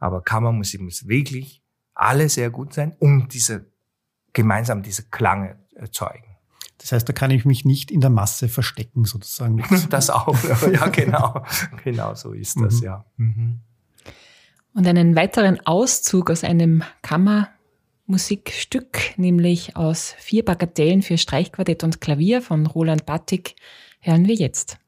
aber 0.00 0.22
Kammermusik 0.22 0.80
muss 0.80 1.06
wirklich 1.06 1.62
alle 1.94 2.28
sehr 2.28 2.50
gut 2.50 2.74
sein 2.74 2.96
und 2.98 3.32
diese 3.32 3.66
gemeinsam 4.32 4.82
diese 4.82 5.04
Klang 5.04 5.54
erzeugen. 5.76 6.36
Das 6.78 6.90
heißt, 6.90 7.08
da 7.08 7.12
kann 7.12 7.30
ich 7.30 7.44
mich 7.44 7.64
nicht 7.64 7.92
in 7.92 8.00
der 8.00 8.10
Masse 8.10 8.48
verstecken, 8.48 9.04
sozusagen. 9.04 9.62
Das 9.88 10.10
auch, 10.10 10.36
ja, 10.72 10.88
genau. 10.88 11.44
Genau 11.84 12.14
so 12.14 12.32
ist 12.32 12.60
das, 12.60 12.80
mhm. 12.80 12.84
ja. 12.84 13.04
Mhm. 13.18 13.60
Und 14.74 14.88
einen 14.88 15.14
weiteren 15.14 15.64
Auszug 15.64 16.28
aus 16.28 16.42
einem 16.42 16.82
Kammermusikstück, 17.02 19.16
nämlich 19.16 19.76
aus 19.76 20.16
vier 20.18 20.44
Bagatellen 20.44 21.02
für 21.02 21.18
Streichquartett 21.18 21.84
und 21.84 22.00
Klavier 22.00 22.42
von 22.42 22.66
Roland 22.66 23.06
Battig, 23.06 23.54
hören 24.02 24.26
wir 24.26 24.34
jetzt. 24.34 24.81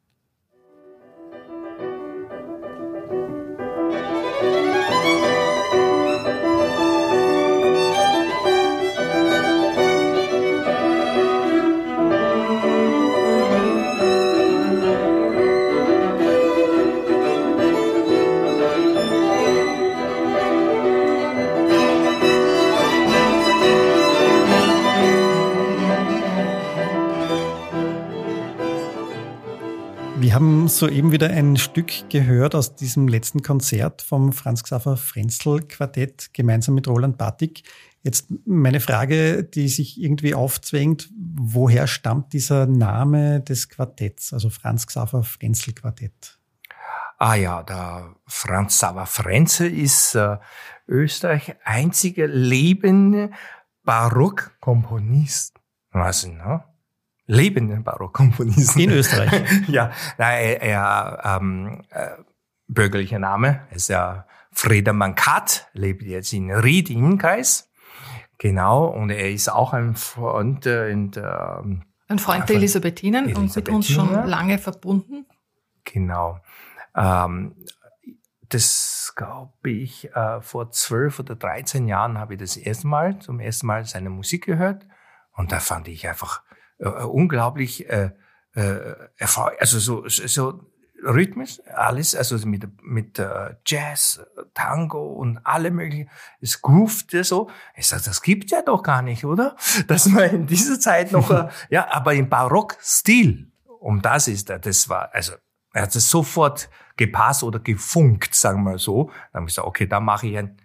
Wir 30.34 30.40
haben 30.40 30.66
soeben 30.66 31.12
wieder 31.12 31.30
ein 31.30 31.56
Stück 31.56 32.10
gehört 32.10 32.56
aus 32.56 32.74
diesem 32.74 33.06
letzten 33.06 33.42
Konzert 33.42 34.02
vom 34.02 34.32
Franz 34.32 34.64
Xaver 34.64 34.96
Frenzel 34.96 35.62
Quartett 35.62 36.30
gemeinsam 36.32 36.74
mit 36.74 36.88
Roland 36.88 37.18
Batik. 37.18 37.62
Jetzt 38.02 38.26
meine 38.44 38.80
Frage, 38.80 39.44
die 39.44 39.68
sich 39.68 40.02
irgendwie 40.02 40.34
aufzwängt, 40.34 41.08
woher 41.38 41.86
stammt 41.86 42.32
dieser 42.32 42.66
Name 42.66 43.42
des 43.42 43.68
Quartetts, 43.68 44.32
also 44.32 44.50
Franz 44.50 44.88
Xaver 44.88 45.22
Frenzel 45.22 45.72
Quartett? 45.72 46.40
Ah 47.18 47.36
ja, 47.36 47.62
der 47.62 48.16
Franz 48.26 48.78
Xaver 48.78 49.06
Frenzel 49.06 49.72
ist 49.72 50.16
äh, 50.16 50.38
Österreich 50.88 51.54
einziger 51.62 52.26
lebende 52.26 53.30
Barockkomponist. 53.84 55.60
Was, 55.92 56.26
ne? 56.26 56.64
Lebenden 57.26 57.84
Barockkomponisten. 57.84 58.82
In 58.82 58.90
Österreich. 58.90 59.44
ja, 59.68 59.90
er, 60.18 60.62
er 60.62 61.38
ähm, 61.40 61.82
äh, 61.90 62.10
bürgerlicher 62.68 63.18
Name 63.18 63.66
ist 63.70 63.88
ja 63.88 64.26
Friedemann 64.52 65.14
Katt, 65.14 65.68
lebt 65.72 66.02
jetzt 66.02 66.32
in 66.32 66.50
Ried 66.50 66.90
im 66.90 67.18
Kreis. 67.18 67.70
Genau, 68.38 68.86
und 68.86 69.10
er 69.10 69.30
ist 69.30 69.48
auch 69.48 69.72
ein 69.72 69.94
Freund 69.94 70.66
äh, 70.66 70.90
in 70.90 71.10
der, 71.12 71.62
ähm, 71.64 71.82
ein 72.08 72.18
Freund 72.18 72.48
der 72.48 72.56
Elisabethinen, 72.56 73.24
Elisabethinen 73.24 73.48
und 73.48 73.56
mit 73.56 73.68
uns 73.68 73.88
schon 73.88 74.12
lange 74.26 74.58
verbunden. 74.58 75.26
Genau. 75.84 76.40
Ähm, 76.94 77.54
das 78.48 79.12
glaube 79.16 79.70
ich, 79.70 80.14
äh, 80.14 80.40
vor 80.40 80.70
zwölf 80.70 81.18
oder 81.18 81.34
dreizehn 81.34 81.88
Jahren 81.88 82.18
habe 82.18 82.34
ich 82.34 82.40
das 82.40 82.56
erste 82.56 82.86
Mal, 82.86 83.18
zum 83.18 83.40
ersten 83.40 83.66
Mal 83.66 83.84
seine 83.84 84.10
Musik 84.10 84.44
gehört. 84.44 84.86
Und 85.32 85.50
da 85.50 85.58
fand 85.58 85.88
ich 85.88 86.06
einfach 86.08 86.42
äh, 86.84 87.04
unglaublich 87.04 87.88
äh, 87.88 88.10
äh, 88.54 88.94
also 89.58 89.78
so, 89.78 90.08
so 90.08 90.60
rhythmisch, 91.04 91.60
alles, 91.74 92.14
also 92.14 92.36
mit, 92.46 92.66
mit 92.82 93.18
äh, 93.18 93.56
Jazz, 93.66 94.24
Tango 94.54 95.12
und 95.12 95.38
alle 95.44 95.70
möglichen, 95.70 96.08
es 96.40 96.62
groovte 96.62 97.24
so. 97.24 97.50
Ich 97.76 97.86
sag, 97.86 98.02
das 98.04 98.22
gibt 98.22 98.50
ja 98.50 98.62
doch 98.62 98.82
gar 98.82 99.02
nicht, 99.02 99.24
oder? 99.24 99.56
Dass 99.86 100.06
man 100.06 100.30
in 100.30 100.46
dieser 100.46 100.80
Zeit 100.80 101.12
noch, 101.12 101.30
äh, 101.30 101.48
ja, 101.70 101.88
aber 101.90 102.14
im 102.14 102.28
Barock-Stil, 102.28 103.50
um 103.80 104.00
das 104.00 104.28
ist 104.28 104.50
er, 104.50 104.58
das 104.58 104.88
war, 104.88 105.12
also, 105.12 105.34
er 105.72 105.82
hat 105.82 105.96
es 105.96 106.08
sofort 106.08 106.70
gepasst 106.96 107.42
oder 107.42 107.58
gefunkt, 107.58 108.34
sagen 108.34 108.62
wir 108.62 108.78
so. 108.78 109.10
Dann 109.32 109.40
habe 109.40 109.44
ich 109.48 109.56
gesagt, 109.56 109.66
okay, 109.66 109.86
da 109.88 109.98
mache 109.98 110.28
ich 110.28 110.38
ein 110.38 110.56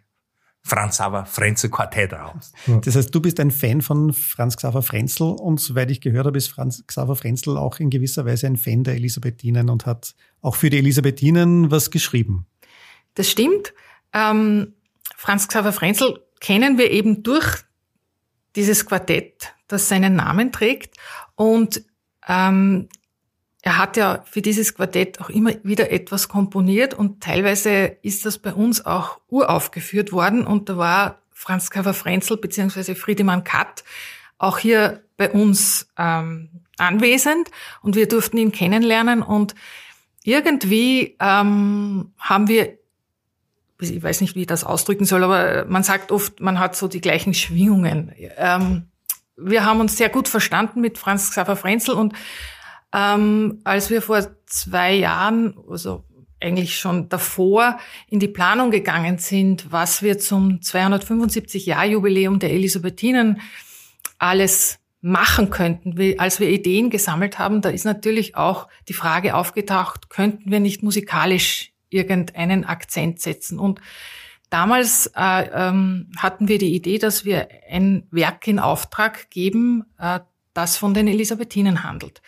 Franz 0.61 0.97
Xaver 0.97 1.25
Frenzel 1.25 1.69
Quartett 1.69 2.13
raus. 2.13 2.51
Das 2.83 2.95
heißt, 2.95 3.13
du 3.13 3.21
bist 3.21 3.39
ein 3.39 3.51
Fan 3.51 3.81
von 3.81 4.13
Franz 4.13 4.57
Xaver 4.57 4.81
Frenzel 4.81 5.27
und 5.27 5.59
soweit 5.59 5.89
ich 5.89 6.01
gehört 6.01 6.27
habe, 6.27 6.37
ist 6.37 6.49
Franz 6.49 6.83
Xaver 6.85 7.15
Frenzel 7.15 7.57
auch 7.57 7.79
in 7.79 7.89
gewisser 7.89 8.25
Weise 8.25 8.47
ein 8.47 8.57
Fan 8.57 8.83
der 8.83 8.95
Elisabethinen 8.95 9.69
und 9.69 9.85
hat 9.85 10.15
auch 10.41 10.55
für 10.55 10.69
die 10.69 10.77
Elisabethinen 10.77 11.71
was 11.71 11.91
geschrieben. 11.91 12.45
Das 13.15 13.29
stimmt. 13.29 13.73
Ähm, 14.13 14.73
Franz 15.15 15.47
Xaver 15.47 15.73
Frenzel 15.73 16.23
kennen 16.39 16.77
wir 16.77 16.91
eben 16.91 17.23
durch 17.23 17.63
dieses 18.55 18.85
Quartett, 18.85 19.53
das 19.67 19.87
seinen 19.89 20.15
Namen 20.15 20.51
trägt. 20.51 20.95
Und 21.35 21.83
ähm, 22.27 22.89
er 23.61 23.77
hat 23.77 23.97
ja 23.97 24.23
für 24.25 24.41
dieses 24.41 24.73
Quartett 24.75 25.19
auch 25.19 25.29
immer 25.29 25.51
wieder 25.63 25.91
etwas 25.91 26.29
komponiert 26.29 26.93
und 26.93 27.21
teilweise 27.21 27.97
ist 28.01 28.25
das 28.25 28.37
bei 28.37 28.53
uns 28.53 28.85
auch 28.85 29.19
uraufgeführt 29.27 30.11
worden 30.11 30.45
und 30.47 30.69
da 30.69 30.77
war 30.77 31.21
Franz 31.33 31.69
Xaver 31.69 31.93
Frenzel 31.93 32.37
beziehungsweise 32.37 32.95
Friedemann 32.95 33.43
Katt 33.43 33.83
auch 34.37 34.57
hier 34.57 35.03
bei 35.17 35.29
uns 35.29 35.89
ähm, 35.97 36.49
anwesend 36.77 37.49
und 37.81 37.95
wir 37.95 38.07
durften 38.07 38.37
ihn 38.37 38.53
kennenlernen 38.53 39.21
und 39.21 39.55
irgendwie 40.23 41.17
ähm, 41.19 42.13
haben 42.17 42.47
wir, 42.47 42.77
ich 43.81 44.01
weiß 44.01 44.21
nicht, 44.21 44.35
wie 44.35 44.41
ich 44.41 44.47
das 44.47 44.63
ausdrücken 44.63 45.05
soll, 45.05 45.23
aber 45.23 45.65
man 45.65 45.83
sagt 45.83 46.11
oft, 46.11 46.39
man 46.39 46.59
hat 46.59 46.75
so 46.75 46.87
die 46.87 47.01
gleichen 47.01 47.33
Schwingungen. 47.33 48.13
Ähm, 48.37 48.87
wir 49.35 49.65
haben 49.65 49.79
uns 49.79 49.97
sehr 49.97 50.09
gut 50.09 50.27
verstanden 50.27 50.81
mit 50.81 50.97
Franz 50.97 51.31
Xaver 51.31 51.55
Frenzel 51.55 51.95
und 51.95 52.13
ähm, 52.93 53.61
als 53.63 53.89
wir 53.89 54.01
vor 54.01 54.27
zwei 54.45 54.93
Jahren, 54.95 55.55
also 55.69 56.03
eigentlich 56.41 56.79
schon 56.79 57.09
davor, 57.09 57.79
in 58.07 58.19
die 58.19 58.27
Planung 58.27 58.71
gegangen 58.71 59.17
sind, 59.17 59.71
was 59.71 60.01
wir 60.01 60.19
zum 60.19 60.59
275-Jahr-Jubiläum 60.59 62.39
der 62.39 62.51
Elisabethinen 62.51 63.41
alles 64.17 64.79
machen 65.01 65.49
könnten. 65.49 66.19
Als 66.19 66.39
wir 66.39 66.49
Ideen 66.49 66.89
gesammelt 66.89 67.39
haben, 67.39 67.61
da 67.61 67.69
ist 67.69 67.85
natürlich 67.85 68.35
auch 68.35 68.67
die 68.87 68.93
Frage 68.93 69.35
aufgetaucht, 69.35 70.09
könnten 70.09 70.51
wir 70.51 70.59
nicht 70.59 70.83
musikalisch 70.83 71.71
irgendeinen 71.89 72.65
Akzent 72.65 73.19
setzen. 73.19 73.59
Und 73.59 73.81
damals 74.49 75.11
äh, 75.15 75.49
ähm, 75.51 76.11
hatten 76.17 76.47
wir 76.47 76.57
die 76.57 76.75
Idee, 76.75 76.97
dass 76.97 77.25
wir 77.25 77.47
ein 77.69 78.07
Werk 78.11 78.47
in 78.47 78.59
Auftrag 78.59 79.29
geben, 79.29 79.85
äh, 79.97 80.19
das 80.53 80.77
von 80.77 80.93
den 80.93 81.07
Elisabethinen 81.07 81.83
handelt. 81.83 82.21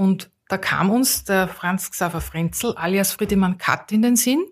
Und 0.00 0.30
da 0.48 0.56
kam 0.56 0.88
uns 0.90 1.24
der 1.24 1.46
Franz 1.46 1.90
Xaver 1.90 2.22
Frenzel 2.22 2.74
alias 2.74 3.12
Friedemann 3.12 3.58
Katt 3.58 3.92
in 3.92 4.00
den 4.00 4.16
Sinn. 4.16 4.42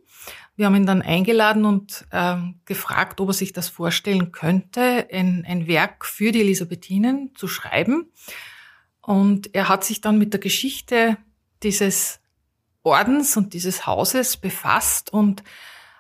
Wir 0.57 0.67
haben 0.67 0.75
ihn 0.75 0.85
dann 0.85 1.01
eingeladen 1.01 1.65
und 1.65 2.05
ähm, 2.13 2.61
gefragt, 2.67 3.19
ob 3.19 3.31
er 3.31 3.33
sich 3.33 3.55
das 3.55 3.71
vorstellen 3.71 4.31
könnte, 4.31 5.09
ein, 5.11 5.47
ein 5.49 5.67
Werk 5.67 6.05
für 6.05 6.33
die 6.33 6.43
Elisabethinen 6.43 7.35
zu 7.35 7.49
schreiben. 7.49 8.13
Und 9.01 9.55
er 9.55 9.71
hat 9.71 9.85
sich 9.85 10.03
dann 10.03 10.19
mit 10.19 10.35
der 10.35 10.41
Geschichte 10.41 11.17
dieses 11.63 12.21
Ordens 12.83 13.39
und 13.39 13.55
dieses 13.55 13.87
Hauses 13.87 14.37
befasst 14.37 15.11
und 15.15 15.43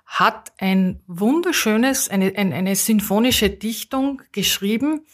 hat 0.04 0.52
ein 0.58 1.00
wunderschönes, 1.06 2.10
eine, 2.10 2.34
eine, 2.36 2.54
eine 2.54 2.76
sinfonische 2.76 3.48
Dichtung 3.48 4.20
geschrieben, 4.30 5.06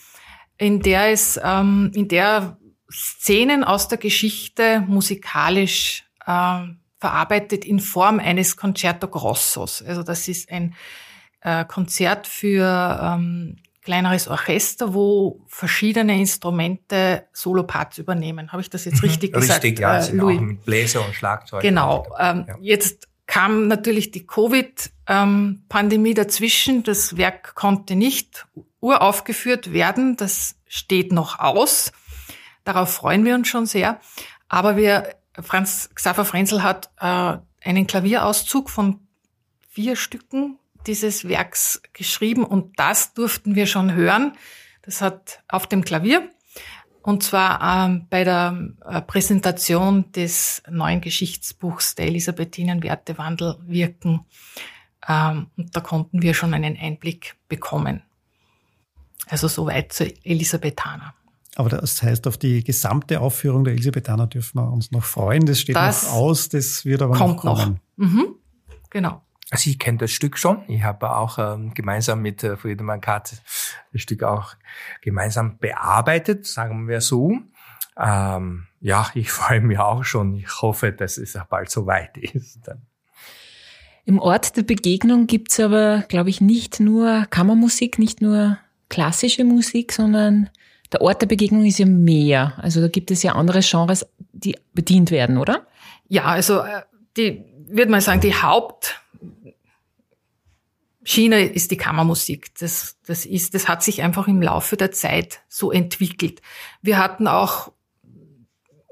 in 0.59 0.81
der 0.81 1.13
es, 1.13 1.39
ähm, 1.41 1.93
in 1.95 2.09
der 2.09 2.59
Szenen 2.95 3.65
aus 3.65 3.89
der 3.89 3.99
Geschichte 3.99 4.85
musikalisch 4.87 6.05
äh, 6.27 6.61
verarbeitet 6.99 7.65
in 7.65 7.81
Form 7.81 8.21
eines 8.21 8.57
Concerto 8.57 9.09
Grossos. 9.09 9.83
Also 9.83 10.03
das 10.03 10.29
ist 10.29 10.51
ein 10.51 10.75
äh, 11.41 11.65
Konzert 11.65 12.27
für 12.27 13.01
ähm, 13.03 13.57
kleineres 13.83 14.29
Orchester, 14.29 14.95
wo 14.95 15.45
verschiedene 15.47 16.19
Instrumente 16.19 17.27
Soloparts 17.33 17.99
übernehmen. 17.99 18.53
Habe 18.53 18.63
ich 18.63 18.71
das 18.71 18.87
jetzt 18.87 19.03
mhm. 19.03 19.09
richtig, 19.09 19.33
gesagt? 19.35 19.65
Richtig, 19.65 19.81
ja, 19.81 19.99
äh, 19.99 20.13
Louis? 20.13 20.41
mit 20.41 20.65
Bläser 20.65 21.05
und 21.05 21.15
Schlagzeug. 21.15 21.61
Genau. 21.61 22.07
Ähm, 22.19 22.47
ja. 22.49 22.57
Jetzt 22.61 23.09
kam 23.27 23.69
natürlich 23.69 24.11
die 24.11 24.27
Covid-Pandemie 24.27 26.09
ähm, 26.11 26.15
dazwischen. 26.15 26.83
Das 26.83 27.17
Werk 27.17 27.55
konnte 27.55 27.95
nicht 27.97 28.47
uraufgeführt 28.81 29.73
werden. 29.73 30.17
Das 30.17 30.57
steht 30.67 31.13
noch 31.13 31.39
aus. 31.39 31.93
Darauf 32.65 32.93
freuen 32.93 33.25
wir 33.25 33.35
uns 33.35 33.49
schon 33.49 33.67
sehr. 33.67 34.01
Aber 34.49 34.77
wir, 34.77 35.15
Franz 35.41 35.91
Xaver 35.95 36.25
Frenzel 36.25 36.63
hat 36.63 36.91
äh, 36.99 37.39
einen 37.67 37.87
Klavierauszug 37.87 38.71
von 38.71 39.01
vier 39.69 39.97
Stücken 39.97 40.59
dieses 40.87 41.29
Werks 41.29 41.83
geschrieben 41.93 42.45
und 42.45 42.79
das 42.79 43.15
durften 43.15 43.55
wir 43.55 43.67
schon 43.67 43.95
hören. 43.95 44.33
Das 44.83 45.01
hat 45.01 45.43
auf 45.49 45.67
dem 45.67 45.85
Klavier 45.85 46.29
und 47.05 47.23
zwar 47.23 47.87
ähm, 47.87 48.07
bei 48.09 48.25
der 48.25 48.73
äh, 48.87 49.03
Präsentation 49.03 50.11
des 50.13 50.63
neuen 50.71 51.03
Geschichtsbuchs 51.03 51.95
der 51.97 52.07
Elisabethinen 52.07 52.83
Wertewandel 52.83 53.59
wirken. 53.67 54.25
Ähm, 55.07 55.49
und 55.55 55.77
da 55.77 55.81
konnten 55.81 56.23
wir 56.23 56.33
schon 56.33 56.55
einen 56.55 56.79
Einblick 56.79 57.37
bekommen. 57.47 58.03
Also 59.29 59.49
soweit 59.49 59.93
zu 59.93 60.07
Elisabethaner. 60.25 61.15
Aber 61.57 61.69
das 61.69 62.03
heißt, 62.03 62.27
auf 62.27 62.37
die 62.37 62.65
gesamte 62.65 63.21
Aufführung 63.21 63.65
der 63.65 63.75
Elisabethaner 63.75 64.27
dürfen 64.27 64.59
wir 64.59 64.73
uns 64.73 64.91
noch 64.91 65.05
freuen. 65.05 65.47
Das 65.47 65.61
steht 65.61 65.77
das 65.77 66.05
noch 66.05 66.13
aus, 66.13 66.49
das 66.49 66.85
wird 66.85 67.03
aber 67.03 67.15
kommt 67.17 67.45
noch 67.45 67.57
kommen. 67.57 67.81
Noch. 67.97 68.07
Mhm. 68.07 68.35
Genau. 68.91 69.23
Also 69.51 69.71
ich 69.71 69.79
kenne 69.79 69.99
das 69.99 70.11
Stück 70.11 70.39
schon. 70.39 70.63
Ich 70.69 70.83
habe 70.83 71.17
auch 71.17 71.39
ähm, 71.39 71.75
gemeinsam 71.75 72.23
mit 72.23 72.43
äh, 72.43 72.57
Friedemann 72.57 73.01
Katz 73.01 73.41
das 73.93 74.03
Stück 74.03 74.23
auch 74.23 74.55
gemeinsam 75.01 75.59
bearbeitet, 75.59 76.47
sagen 76.47 76.89
wir 76.89 77.01
so. 77.01 77.39
Ähm, 77.97 78.67
ja, 78.81 79.11
ich 79.15 79.31
freue 79.33 79.61
mich 79.61 79.79
auch 79.79 80.05
schon. 80.05 80.35
Ich 80.35 80.63
hoffe, 80.63 80.93
dass 80.93 81.19
es 81.19 81.37
auch 81.37 81.45
bald 81.45 81.71
so 81.71 81.87
weit 81.87 82.17
ist. 82.17 82.59
Im 84.07 84.19
Ort 84.19 84.57
der 84.57 84.65
Begegnung 84.65 85.27
gibt's 85.27 85.61
aber, 85.61 86.05
glaube 86.09 86.31
ich, 86.31 86.41
nicht 86.41 86.81
nur 86.81 87.27
Kammermusik, 87.31 87.99
nicht 87.99 88.21
nur 88.21 88.59
klassische 88.89 89.45
Musik, 89.45 89.93
sondern 89.93 90.51
der 90.95 91.03
Ort 91.03 91.23
der 91.23 91.27
Begegnung 91.27 91.65
ist 91.65 91.79
ja 91.79 91.87
mehr. 91.87 92.55
Also 92.59 92.81
da 92.81 92.89
gibt 92.89 93.11
es 93.11 93.23
ja 93.23 93.33
andere 93.33 93.61
Genres, 93.61 94.07
die 94.33 94.57
bedient 94.75 95.11
werden, 95.11 95.39
oder? 95.39 95.67
Ja, 96.09 96.25
also 96.27 96.61
äh, 96.61 96.83
die, 97.17 97.45
würde 97.69 97.91
man 97.91 98.01
sagen, 98.01 98.21
die 98.21 98.35
Haupt 98.35 99.01
China 101.05 101.37
ist 101.37 101.71
die 101.71 101.77
Kammermusik. 101.77 102.55
Das, 102.59 102.97
das 103.07 103.27
ist, 103.27 103.55
das 103.55 103.69
hat 103.69 103.83
sich 103.83 104.03
einfach 104.03 104.27
im 104.27 104.41
Laufe 104.41 104.77
der 104.77 104.91
Zeit 104.93 105.41
so 105.49 105.71
entwickelt. 105.71 106.41
Wir 106.81 106.99
hatten 106.99 107.27
auch 107.29 107.73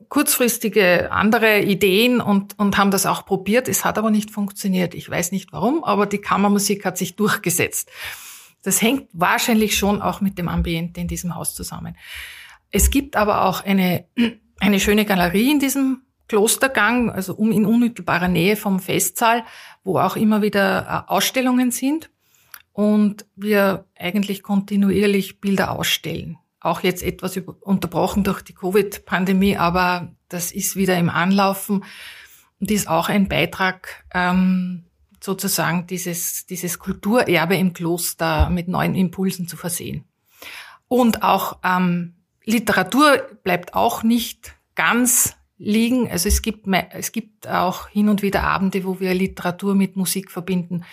kurzfristige 0.08 1.10
andere 1.10 1.60
Ideen 1.60 2.20
und, 2.20 2.58
und 2.58 2.76
haben 2.76 2.90
das 2.90 3.06
auch 3.06 3.24
probiert. 3.24 3.66
Es 3.68 3.84
hat 3.84 3.96
aber 3.96 4.10
nicht 4.10 4.30
funktioniert. 4.30 4.92
Ich 4.92 5.08
weiß 5.08 5.32
nicht 5.32 5.52
warum, 5.52 5.84
aber 5.84 6.04
die 6.04 6.18
Kammermusik 6.18 6.84
hat 6.84 6.98
sich 6.98 7.16
durchgesetzt. 7.16 7.88
Das 8.62 8.80
hängt 8.80 9.08
wahrscheinlich 9.12 9.76
schon 9.76 10.00
auch 10.00 10.20
mit 10.20 10.38
dem 10.38 10.48
Ambiente 10.48 11.00
in 11.00 11.08
diesem 11.08 11.34
Haus 11.34 11.54
zusammen. 11.54 11.96
Es 12.70 12.90
gibt 12.90 13.16
aber 13.16 13.44
auch 13.44 13.64
eine, 13.64 14.06
eine 14.60 14.80
schöne 14.80 15.04
Galerie 15.04 15.50
in 15.50 15.58
diesem 15.58 16.02
Klostergang, 16.28 17.10
also 17.10 17.34
in 17.34 17.66
unmittelbarer 17.66 18.28
Nähe 18.28 18.56
vom 18.56 18.80
Festsaal, 18.80 19.44
wo 19.84 19.98
auch 19.98 20.16
immer 20.16 20.40
wieder 20.40 21.04
äh, 21.06 21.10
Ausstellungen 21.10 21.70
sind 21.70 22.10
und 22.72 23.26
wir 23.36 23.84
eigentlich 23.98 24.42
kontinuierlich 24.42 25.40
Bilder 25.40 25.72
ausstellen. 25.72 26.38
Auch 26.60 26.80
jetzt 26.80 27.02
etwas 27.02 27.36
unterbrochen 27.36 28.24
durch 28.24 28.40
die 28.42 28.54
Covid-Pandemie, 28.54 29.56
aber 29.56 30.14
das 30.28 30.52
ist 30.52 30.76
wieder 30.76 30.96
im 30.96 31.10
Anlaufen 31.10 31.84
und 32.60 32.70
ist 32.70 32.88
auch 32.88 33.08
ein 33.08 33.28
Beitrag, 33.28 34.04
ähm, 34.14 34.84
sozusagen 35.22 35.86
dieses, 35.86 36.46
dieses 36.46 36.78
Kulturerbe 36.78 37.56
im 37.56 37.72
Kloster 37.72 38.50
mit 38.50 38.68
neuen 38.68 38.94
Impulsen 38.94 39.48
zu 39.48 39.56
versehen. 39.56 40.04
Und 40.88 41.22
auch 41.22 41.58
ähm, 41.64 42.14
Literatur 42.44 43.22
bleibt 43.42 43.74
auch 43.74 44.02
nicht 44.02 44.54
ganz 44.74 45.36
liegen. 45.58 46.10
Also 46.10 46.28
es 46.28 46.42
gibt, 46.42 46.66
es 46.90 47.12
gibt 47.12 47.48
auch 47.48 47.88
hin 47.88 48.08
und 48.08 48.22
wieder 48.22 48.42
Abende, 48.42 48.84
wo 48.84 49.00
wir 49.00 49.14
Literatur 49.14 49.74
mit 49.74 49.96
Musik 49.96 50.30
verbinden. 50.30 50.84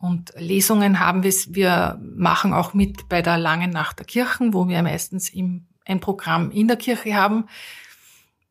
Und 0.00 0.34
Lesungen 0.36 1.00
haben 1.00 1.22
wir, 1.22 1.32
wir 1.48 1.98
machen 2.02 2.52
auch 2.52 2.74
mit 2.74 3.08
bei 3.08 3.22
der 3.22 3.38
Langen 3.38 3.70
Nacht 3.70 4.00
der 4.00 4.06
Kirchen, 4.06 4.52
wo 4.52 4.68
wir 4.68 4.82
meistens 4.82 5.30
im, 5.30 5.66
ein 5.86 6.00
Programm 6.00 6.50
in 6.50 6.68
der 6.68 6.76
Kirche 6.76 7.14
haben. 7.14 7.46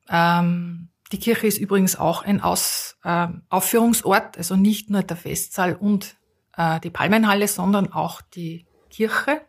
Ähm, 0.09 0.89
die 1.13 1.19
Kirche 1.19 1.45
ist 1.45 1.59
übrigens 1.59 1.95
auch 1.95 2.23
ein 2.23 2.41
Aus, 2.41 2.97
äh, 3.03 3.27
Aufführungsort, 3.49 4.35
also 4.37 4.55
nicht 4.55 4.89
nur 4.89 5.03
der 5.03 5.15
Festsaal 5.15 5.75
und 5.75 6.15
äh, 6.57 6.79
die 6.79 6.89
Palmenhalle, 6.89 7.47
sondern 7.47 7.93
auch 7.93 8.21
die 8.21 8.65
Kirche, 8.89 9.41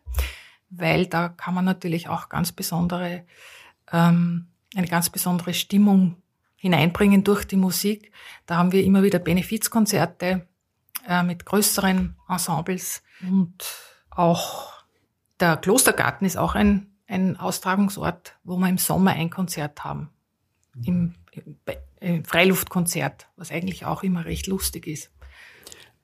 weil 0.69 1.07
da 1.07 1.31
kann 1.31 1.55
man 1.55 1.65
natürlich 1.65 2.09
auch 2.11 2.29
ganz 2.29 2.53
besondere 2.53 3.25
ähm, 3.91 4.49
eine 4.77 4.89
ganz 4.89 5.09
besondere 5.09 5.55
Stimmung 5.55 6.17
hineinbringen 6.57 7.25
durch 7.25 7.47
die 7.47 7.57
Musik. 7.57 8.13
Da 8.45 8.57
haben 8.57 8.73
wir 8.73 8.85
immer 8.85 9.03
wieder 9.03 9.19
Benefizkonzerte 9.19 10.47
äh, 11.09 11.23
mit 11.23 11.47
größeren 11.47 12.15
Ensembles 12.29 13.03
und 13.23 13.65
auch 14.11 14.85
der 15.41 15.57
Klostergarten 15.57 16.27
ist 16.27 16.37
auch 16.37 16.55
ein, 16.55 16.95
ein 17.07 17.39
Austragungsort, 17.39 18.39
wo 18.45 18.59
wir 18.59 18.69
im 18.69 18.79
Sommer 18.79 19.13
ein 19.13 19.31
Konzert 19.31 19.83
haben. 19.83 20.11
Im, 20.85 21.15
Freiluftkonzert, 22.25 23.29
was 23.37 23.51
eigentlich 23.51 23.85
auch 23.85 24.03
immer 24.03 24.25
recht 24.25 24.47
lustig 24.47 24.87
ist. 24.87 25.11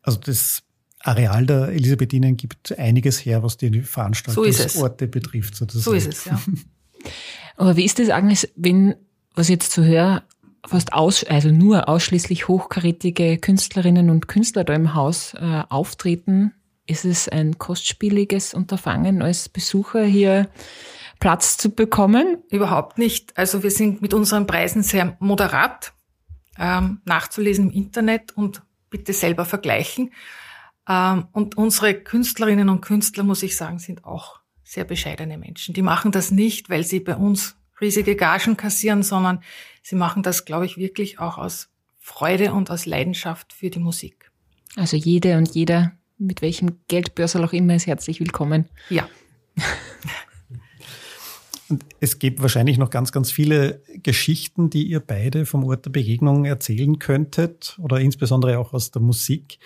Also 0.03 0.19
das 0.19 0.63
Areal 1.01 1.47
der 1.47 1.69
Elisabethinen 1.69 2.37
gibt 2.37 2.79
einiges 2.79 3.25
her, 3.25 3.43
was 3.43 3.57
die 3.57 3.83
Veranstaltungsorte 3.83 5.05
so 5.05 5.11
betrifft. 5.11 5.57
Sozusagen. 5.57 5.83
So 5.85 5.93
ist 5.93 6.09
es, 6.09 6.25
ja. 6.27 6.41
Aber 7.57 7.77
wie 7.77 7.85
ist 7.85 7.99
das 7.99 8.11
eigentlich, 8.11 8.51
wenn, 8.57 8.95
was 9.35 9.47
ich 9.47 9.55
jetzt 9.55 9.73
so 9.73 9.83
höre, 9.83 10.23
fast 10.67 10.93
aus, 10.93 11.25
also 11.25 11.51
nur 11.51 11.89
ausschließlich 11.89 12.49
hochkarätige 12.49 13.39
Künstlerinnen 13.39 14.11
und 14.11 14.29
Künstler 14.29 14.65
da 14.65 14.75
im 14.75 14.95
Haus 14.95 15.35
äh, 15.35 15.63
auftreten? 15.69 16.53
Ist 16.87 17.05
es 17.05 17.29
ein 17.29 17.57
kostspieliges 17.59 18.53
Unterfangen 18.53 19.23
als 19.23 19.49
Besucher 19.49 20.05
hier 20.05 20.49
Platz 21.21 21.59
zu 21.59 21.71
bekommen? 21.71 22.39
Überhaupt 22.51 22.99
nicht. 22.99 23.37
Also 23.37 23.63
wir 23.63 23.71
sind 23.71 24.03
mit 24.03 24.15
unseren 24.15 24.47
Preisen 24.47 24.83
sehr 24.83 25.17
moderat 25.21 25.93
ähm, 26.59 27.01
nachzulesen 27.05 27.71
im 27.71 27.77
Internet 27.77 28.37
und 28.37 28.63
bitte 28.89 29.13
selber 29.13 29.45
vergleichen. 29.45 30.13
Ähm, 30.89 31.27
und 31.33 31.57
unsere 31.57 31.95
Künstlerinnen 31.95 32.69
und 32.69 32.81
Künstler, 32.81 33.23
muss 33.23 33.43
ich 33.43 33.57
sagen, 33.57 33.79
sind 33.79 34.05
auch 34.05 34.41
sehr 34.65 34.85
bescheidene 34.85 35.39
Menschen. 35.39 35.75
Die 35.75 35.83
machen 35.83 36.11
das 36.11 36.31
nicht, 36.31 36.71
weil 36.71 36.85
sie 36.85 37.01
bei 37.01 37.17
uns 37.17 37.57
riesige 37.81 38.17
Gagen 38.17 38.57
kassieren, 38.57 39.03
sondern 39.03 39.43
sie 39.83 39.97
machen 39.97 40.23
das, 40.23 40.45
glaube 40.45 40.67
ich, 40.67 40.77
wirklich 40.77 41.19
auch 41.19 41.39
aus 41.39 41.69
Freude 41.99 42.53
und 42.53 42.71
aus 42.71 42.87
Leidenschaft 42.87 43.53
für 43.53 43.71
die 43.71 43.79
Musik. 43.79 44.31
Also 44.77 44.97
jede 44.97 45.37
und 45.37 45.55
jeder, 45.55 45.93
mit 46.19 46.43
welchem 46.43 46.79
Geldbörsel 46.89 47.45
auch 47.45 47.53
immer, 47.53 47.75
ist 47.75 47.87
herzlich 47.87 48.21
willkommen. 48.21 48.69
Ja. 48.89 49.09
Und 51.71 51.85
es 52.01 52.19
gibt 52.19 52.43
wahrscheinlich 52.43 52.79
noch 52.79 52.91
ganz, 52.91 53.13
ganz 53.13 53.31
viele 53.31 53.81
Geschichten, 54.03 54.71
die 54.71 54.89
ihr 54.89 54.99
beide 54.99 55.47
vom 55.47 55.65
Ort 55.65 55.87
der 55.87 55.91
Begegnung 55.91 56.45
erzählen 56.45 56.99
könntet 56.99 57.79
oder 57.81 58.01
insbesondere 58.01 58.59
auch 58.59 58.73
aus 58.73 58.91
der 58.91 59.01
Musik. 59.01 59.61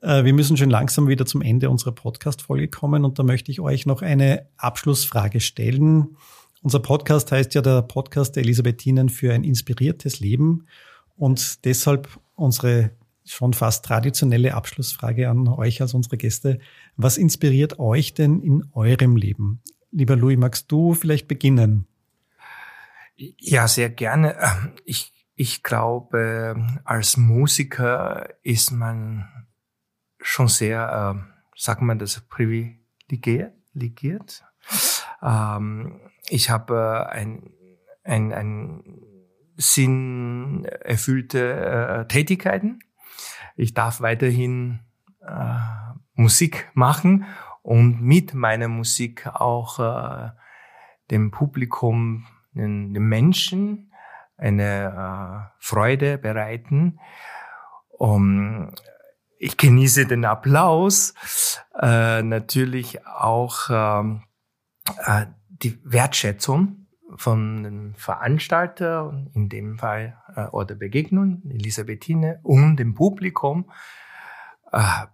Äh, 0.00 0.24
wir 0.24 0.32
müssen 0.32 0.56
schon 0.56 0.70
langsam 0.70 1.08
wieder 1.08 1.26
zum 1.26 1.42
Ende 1.42 1.68
unserer 1.68 1.92
Podcast-Folge 1.92 2.68
kommen 2.68 3.04
und 3.04 3.18
da 3.18 3.24
möchte 3.24 3.50
ich 3.50 3.60
euch 3.60 3.86
noch 3.86 4.02
eine 4.02 4.46
Abschlussfrage 4.56 5.40
stellen. 5.40 6.16
Unser 6.62 6.78
Podcast 6.78 7.32
heißt 7.32 7.54
ja 7.54 7.62
der 7.62 7.82
Podcast 7.82 8.36
der 8.36 8.44
Elisabethinen 8.44 9.08
für 9.08 9.32
ein 9.32 9.42
inspiriertes 9.42 10.20
Leben 10.20 10.66
und 11.16 11.64
deshalb 11.64 12.08
unsere 12.36 12.92
schon 13.24 13.52
fast 13.52 13.84
traditionelle 13.84 14.54
Abschlussfrage 14.54 15.28
an 15.28 15.48
euch 15.48 15.82
als 15.82 15.92
unsere 15.92 16.16
Gäste. 16.16 16.60
Was 16.96 17.18
inspiriert 17.18 17.78
euch 17.78 18.14
denn 18.14 18.40
in 18.40 18.64
eurem 18.72 19.16
Leben? 19.16 19.60
Lieber 19.90 20.16
Louis, 20.16 20.36
magst 20.36 20.70
du 20.70 20.94
vielleicht 20.94 21.28
beginnen? 21.28 21.86
Ja, 23.16 23.66
sehr 23.66 23.90
gerne. 23.90 24.36
Ich, 24.84 25.12
ich 25.34 25.62
glaube, 25.62 26.56
als 26.84 27.16
Musiker 27.16 28.28
ist 28.42 28.70
man 28.70 29.28
schon 30.20 30.48
sehr, 30.48 31.16
äh, 31.16 31.20
sagt 31.56 31.82
man 31.82 31.98
das, 31.98 32.20
privilegiert. 32.20 34.44
Ähm, 35.22 36.00
ich 36.28 36.50
habe 36.50 36.74
äh, 36.74 37.12
ein, 37.12 37.50
ein, 38.04 38.32
ein 38.32 38.84
sinnerfüllte 39.56 41.40
äh, 41.40 42.08
Tätigkeiten. 42.08 42.80
Ich 43.56 43.74
darf 43.74 44.00
weiterhin 44.00 44.80
äh, 45.20 45.58
Musik 46.14 46.70
machen 46.74 47.26
und 47.68 48.00
mit 48.00 48.32
meiner 48.32 48.68
Musik 48.68 49.26
auch 49.26 49.78
äh, 49.78 50.30
dem 51.10 51.30
Publikum, 51.30 52.26
den, 52.52 52.94
den 52.94 53.02
Menschen 53.02 53.92
eine 54.38 55.50
äh, 55.52 55.54
Freude 55.58 56.16
bereiten. 56.16 56.98
Um, 57.90 58.72
ich 59.38 59.58
genieße 59.58 60.06
den 60.06 60.24
Applaus, 60.24 61.12
äh, 61.78 62.22
natürlich 62.22 63.04
auch 63.06 63.68
ähm, 63.68 64.22
äh, 65.04 65.26
die 65.48 65.78
Wertschätzung 65.84 66.86
von 67.16 67.64
dem 67.64 67.94
Veranstalter, 67.96 69.12
in 69.34 69.50
dem 69.50 69.76
Fall 69.76 70.16
äh, 70.34 70.46
oder 70.46 70.74
Begegnung, 70.74 71.42
Elisabethine, 71.44 72.40
und 72.44 72.78
dem 72.78 72.94
Publikum. 72.94 73.70
Äh, 74.72 75.04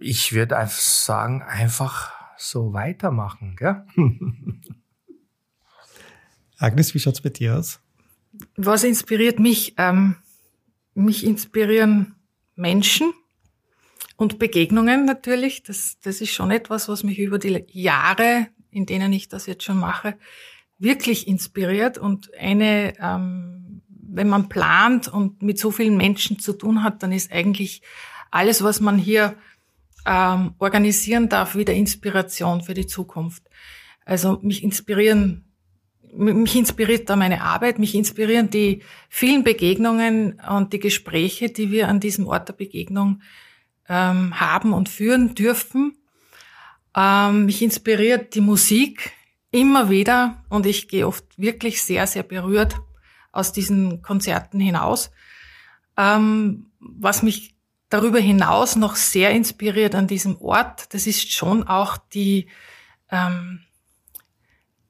ich 0.00 0.32
würde 0.32 0.56
einfach 0.56 0.78
sagen, 0.78 1.42
einfach 1.42 2.12
so 2.36 2.72
weitermachen. 2.72 3.56
Gell? 3.56 3.84
Agnes, 6.58 6.94
wie 6.94 7.00
schaut's 7.00 7.20
bei 7.20 7.30
dir 7.30 7.56
aus? 7.58 7.80
Was 8.56 8.84
inspiriert 8.84 9.38
mich? 9.38 9.74
Ähm, 9.78 10.16
mich 10.94 11.24
inspirieren 11.24 12.14
Menschen 12.54 13.12
und 14.16 14.38
Begegnungen 14.38 15.04
natürlich. 15.04 15.62
Das, 15.62 15.98
das 16.00 16.20
ist 16.20 16.32
schon 16.32 16.50
etwas, 16.50 16.88
was 16.88 17.02
mich 17.02 17.18
über 17.18 17.38
die 17.38 17.64
Jahre, 17.68 18.48
in 18.70 18.86
denen 18.86 19.12
ich 19.12 19.28
das 19.28 19.46
jetzt 19.46 19.64
schon 19.64 19.78
mache, 19.78 20.16
wirklich 20.78 21.28
inspiriert. 21.28 21.98
Und 21.98 22.32
eine, 22.34 22.94
ähm, 22.98 23.82
wenn 23.88 24.28
man 24.28 24.48
plant 24.48 25.08
und 25.08 25.42
mit 25.42 25.58
so 25.58 25.70
vielen 25.70 25.96
Menschen 25.96 26.38
zu 26.38 26.52
tun 26.52 26.82
hat, 26.82 27.02
dann 27.02 27.12
ist 27.12 27.32
eigentlich 27.32 27.82
alles, 28.30 28.62
was 28.62 28.80
man 28.80 28.98
hier 28.98 29.36
ähm, 30.06 30.54
organisieren 30.58 31.28
darf, 31.28 31.56
wieder 31.56 31.72
Inspiration 31.72 32.62
für 32.62 32.74
die 32.74 32.86
Zukunft. 32.86 33.44
Also 34.04 34.38
mich 34.42 34.62
inspirieren, 34.62 35.44
mich 36.12 36.56
inspiriert 36.56 37.08
da 37.08 37.16
meine 37.16 37.42
Arbeit, 37.42 37.78
mich 37.78 37.94
inspirieren 37.94 38.50
die 38.50 38.82
vielen 39.08 39.44
Begegnungen 39.44 40.40
und 40.48 40.72
die 40.72 40.78
Gespräche, 40.78 41.48
die 41.48 41.70
wir 41.70 41.88
an 41.88 42.00
diesem 42.00 42.26
Ort 42.26 42.48
der 42.48 42.52
Begegnung 42.54 43.22
ähm, 43.88 44.38
haben 44.38 44.72
und 44.72 44.88
führen 44.88 45.34
dürfen. 45.34 45.96
Ähm, 46.96 47.46
mich 47.46 47.62
inspiriert 47.62 48.34
die 48.34 48.40
Musik 48.40 49.12
immer 49.50 49.90
wieder 49.90 50.44
und 50.48 50.66
ich 50.66 50.88
gehe 50.88 51.06
oft 51.06 51.24
wirklich 51.38 51.82
sehr, 51.82 52.06
sehr 52.06 52.22
berührt 52.22 52.80
aus 53.32 53.52
diesen 53.52 54.02
Konzerten 54.02 54.60
hinaus. 54.60 55.10
Ähm, 55.96 56.66
was 56.78 57.22
mich 57.22 57.53
darüber 57.94 58.18
hinaus 58.18 58.74
noch 58.74 58.96
sehr 58.96 59.30
inspiriert 59.30 59.94
an 59.94 60.08
diesem 60.08 60.36
Ort, 60.40 60.92
das 60.94 61.06
ist 61.06 61.30
schon 61.30 61.62
auch 61.62 61.96
die, 61.96 62.48
ähm, 63.08 63.60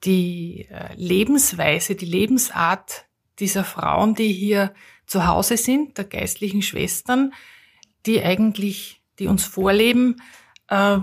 die 0.04 0.66
äh, 0.70 0.94
Lebensweise, 0.94 1.96
die 1.96 2.06
Lebensart 2.06 3.04
dieser 3.40 3.62
Frauen, 3.62 4.14
die 4.14 4.32
hier 4.32 4.72
zu 5.04 5.26
Hause 5.26 5.58
sind, 5.58 5.98
der 5.98 6.06
geistlichen 6.06 6.62
Schwestern, 6.62 7.34
die 8.06 8.22
eigentlich, 8.22 9.02
die 9.18 9.26
uns 9.26 9.44
vorleben, 9.44 10.22
äh, 10.68 10.96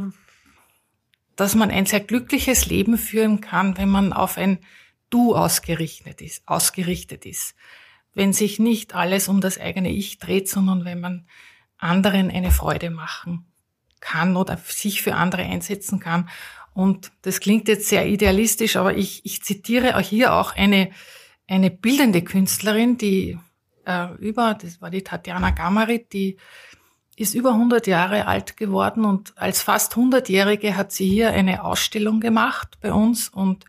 dass 1.35 1.53
man 1.53 1.69
ein 1.69 1.85
sehr 1.85 1.99
glückliches 1.99 2.65
Leben 2.65 2.97
führen 2.97 3.41
kann, 3.41 3.77
wenn 3.77 3.89
man 3.89 4.11
auf 4.11 4.39
ein 4.39 4.57
Du 5.11 5.35
ausgerichtet 5.35 6.19
ist, 6.19 6.47
ausgerichtet 6.47 7.27
ist. 7.27 7.53
Wenn 8.15 8.33
sich 8.33 8.57
nicht 8.57 8.95
alles 8.95 9.27
um 9.27 9.39
das 9.39 9.59
eigene 9.59 9.91
Ich 9.91 10.17
dreht, 10.17 10.49
sondern 10.49 10.83
wenn 10.83 10.99
man 10.99 11.27
anderen 11.81 12.31
eine 12.31 12.51
Freude 12.51 12.89
machen 12.89 13.45
kann 13.99 14.35
oder 14.35 14.57
sich 14.57 15.01
für 15.01 15.15
andere 15.15 15.43
einsetzen 15.43 15.99
kann. 15.99 16.29
Und 16.73 17.11
das 17.21 17.39
klingt 17.39 17.67
jetzt 17.67 17.87
sehr 17.87 18.07
idealistisch, 18.07 18.77
aber 18.77 18.95
ich, 18.95 19.25
ich 19.25 19.43
zitiere 19.43 19.97
auch 19.97 20.01
hier 20.01 20.33
auch 20.33 20.55
eine, 20.55 20.91
eine 21.47 21.69
bildende 21.69 22.23
Künstlerin, 22.23 22.97
die 22.97 23.37
äh, 23.85 24.13
über, 24.15 24.53
das 24.53 24.81
war 24.81 24.89
die 24.89 25.03
Tatjana 25.03 25.51
Gamarit, 25.51 26.13
die 26.13 26.37
ist 27.17 27.35
über 27.35 27.51
100 27.51 27.87
Jahre 27.87 28.25
alt 28.25 28.57
geworden 28.57 29.05
und 29.05 29.37
als 29.37 29.61
fast 29.61 29.93
100-Jährige 29.93 30.77
hat 30.77 30.91
sie 30.91 31.07
hier 31.07 31.31
eine 31.31 31.63
Ausstellung 31.63 32.19
gemacht 32.19 32.77
bei 32.81 32.93
uns 32.93 33.29
und 33.29 33.65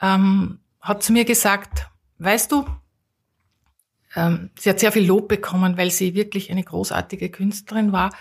ähm, 0.00 0.58
hat 0.80 1.02
zu 1.02 1.12
mir 1.12 1.24
gesagt, 1.24 1.88
weißt 2.18 2.50
du, 2.50 2.66
ähm, 4.14 4.50
sie 4.58 4.70
hat 4.70 4.80
sehr 4.80 4.92
viel 4.92 5.06
Lob 5.06 5.28
bekommen, 5.28 5.76
weil 5.76 5.90
sie 5.90 6.14
wirklich 6.14 6.50
eine 6.50 6.62
großartige 6.62 7.30
Künstlerin 7.30 7.92
war. 7.92 8.14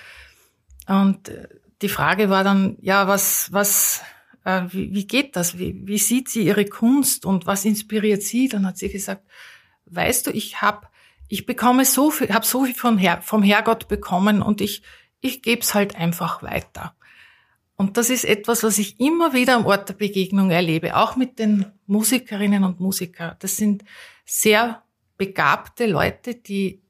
Und 0.88 1.30
äh, 1.30 1.48
die 1.82 1.90
Frage 1.90 2.30
war 2.30 2.44
dann, 2.44 2.78
ja, 2.82 3.08
was, 3.08 3.52
was, 3.52 4.02
äh, 4.46 4.64
wie, 4.70 4.94
wie 4.94 5.08
geht 5.08 5.36
das? 5.36 5.58
Wie, 5.58 5.82
wie 5.86 5.98
sieht 5.98 6.30
sie 6.30 6.44
ihre 6.44 6.66
Kunst 6.66 7.26
und 7.26 7.46
was 7.46 7.66
inspiriert 7.66 8.24
sie? 8.24 8.48
Dann 8.48 8.66
hat 8.66 8.78
sie 8.78 8.90
gesagt, 8.90 9.24
weißt 9.86 10.28
du, 10.28 10.32
ich 10.32 10.62
habe, 10.62 10.88
ich 11.28 11.46
bekomme 11.46 11.86
so 11.86 12.12
viel, 12.12 12.30
habe 12.30 12.46
so 12.46 12.66
viel 12.66 12.76
vom, 12.76 12.98
Her 12.98 13.22
vom 13.22 13.44
Herrgott 13.44 13.88
bekommen 13.88 14.42
und 14.42 14.62
ich, 14.62 14.84
ich 15.20 15.42
gebe 15.42 15.62
es 15.62 15.74
halt 15.74 15.96
einfach 15.96 16.44
weiter. 16.44 16.96
Und 17.76 17.98
das 17.98 18.12
ist 18.12 18.26
etwas, 18.26 18.64
was 18.64 18.78
ich 18.78 19.00
immer 19.00 19.34
wieder 19.34 19.56
am 19.56 19.66
Ort 19.66 19.90
der 19.90 19.96
Begegnung 19.96 20.52
erlebe, 20.52 20.96
auch 20.96 21.16
mit 21.16 21.40
den 21.40 21.66
Musikerinnen 21.88 22.64
und 22.64 22.80
Musikern. 22.80 23.36
Das 23.40 23.58
sind 23.58 23.84
sehr 24.24 24.84
begabte 25.22 25.86
Leute, 25.86 26.34
die 26.34 26.82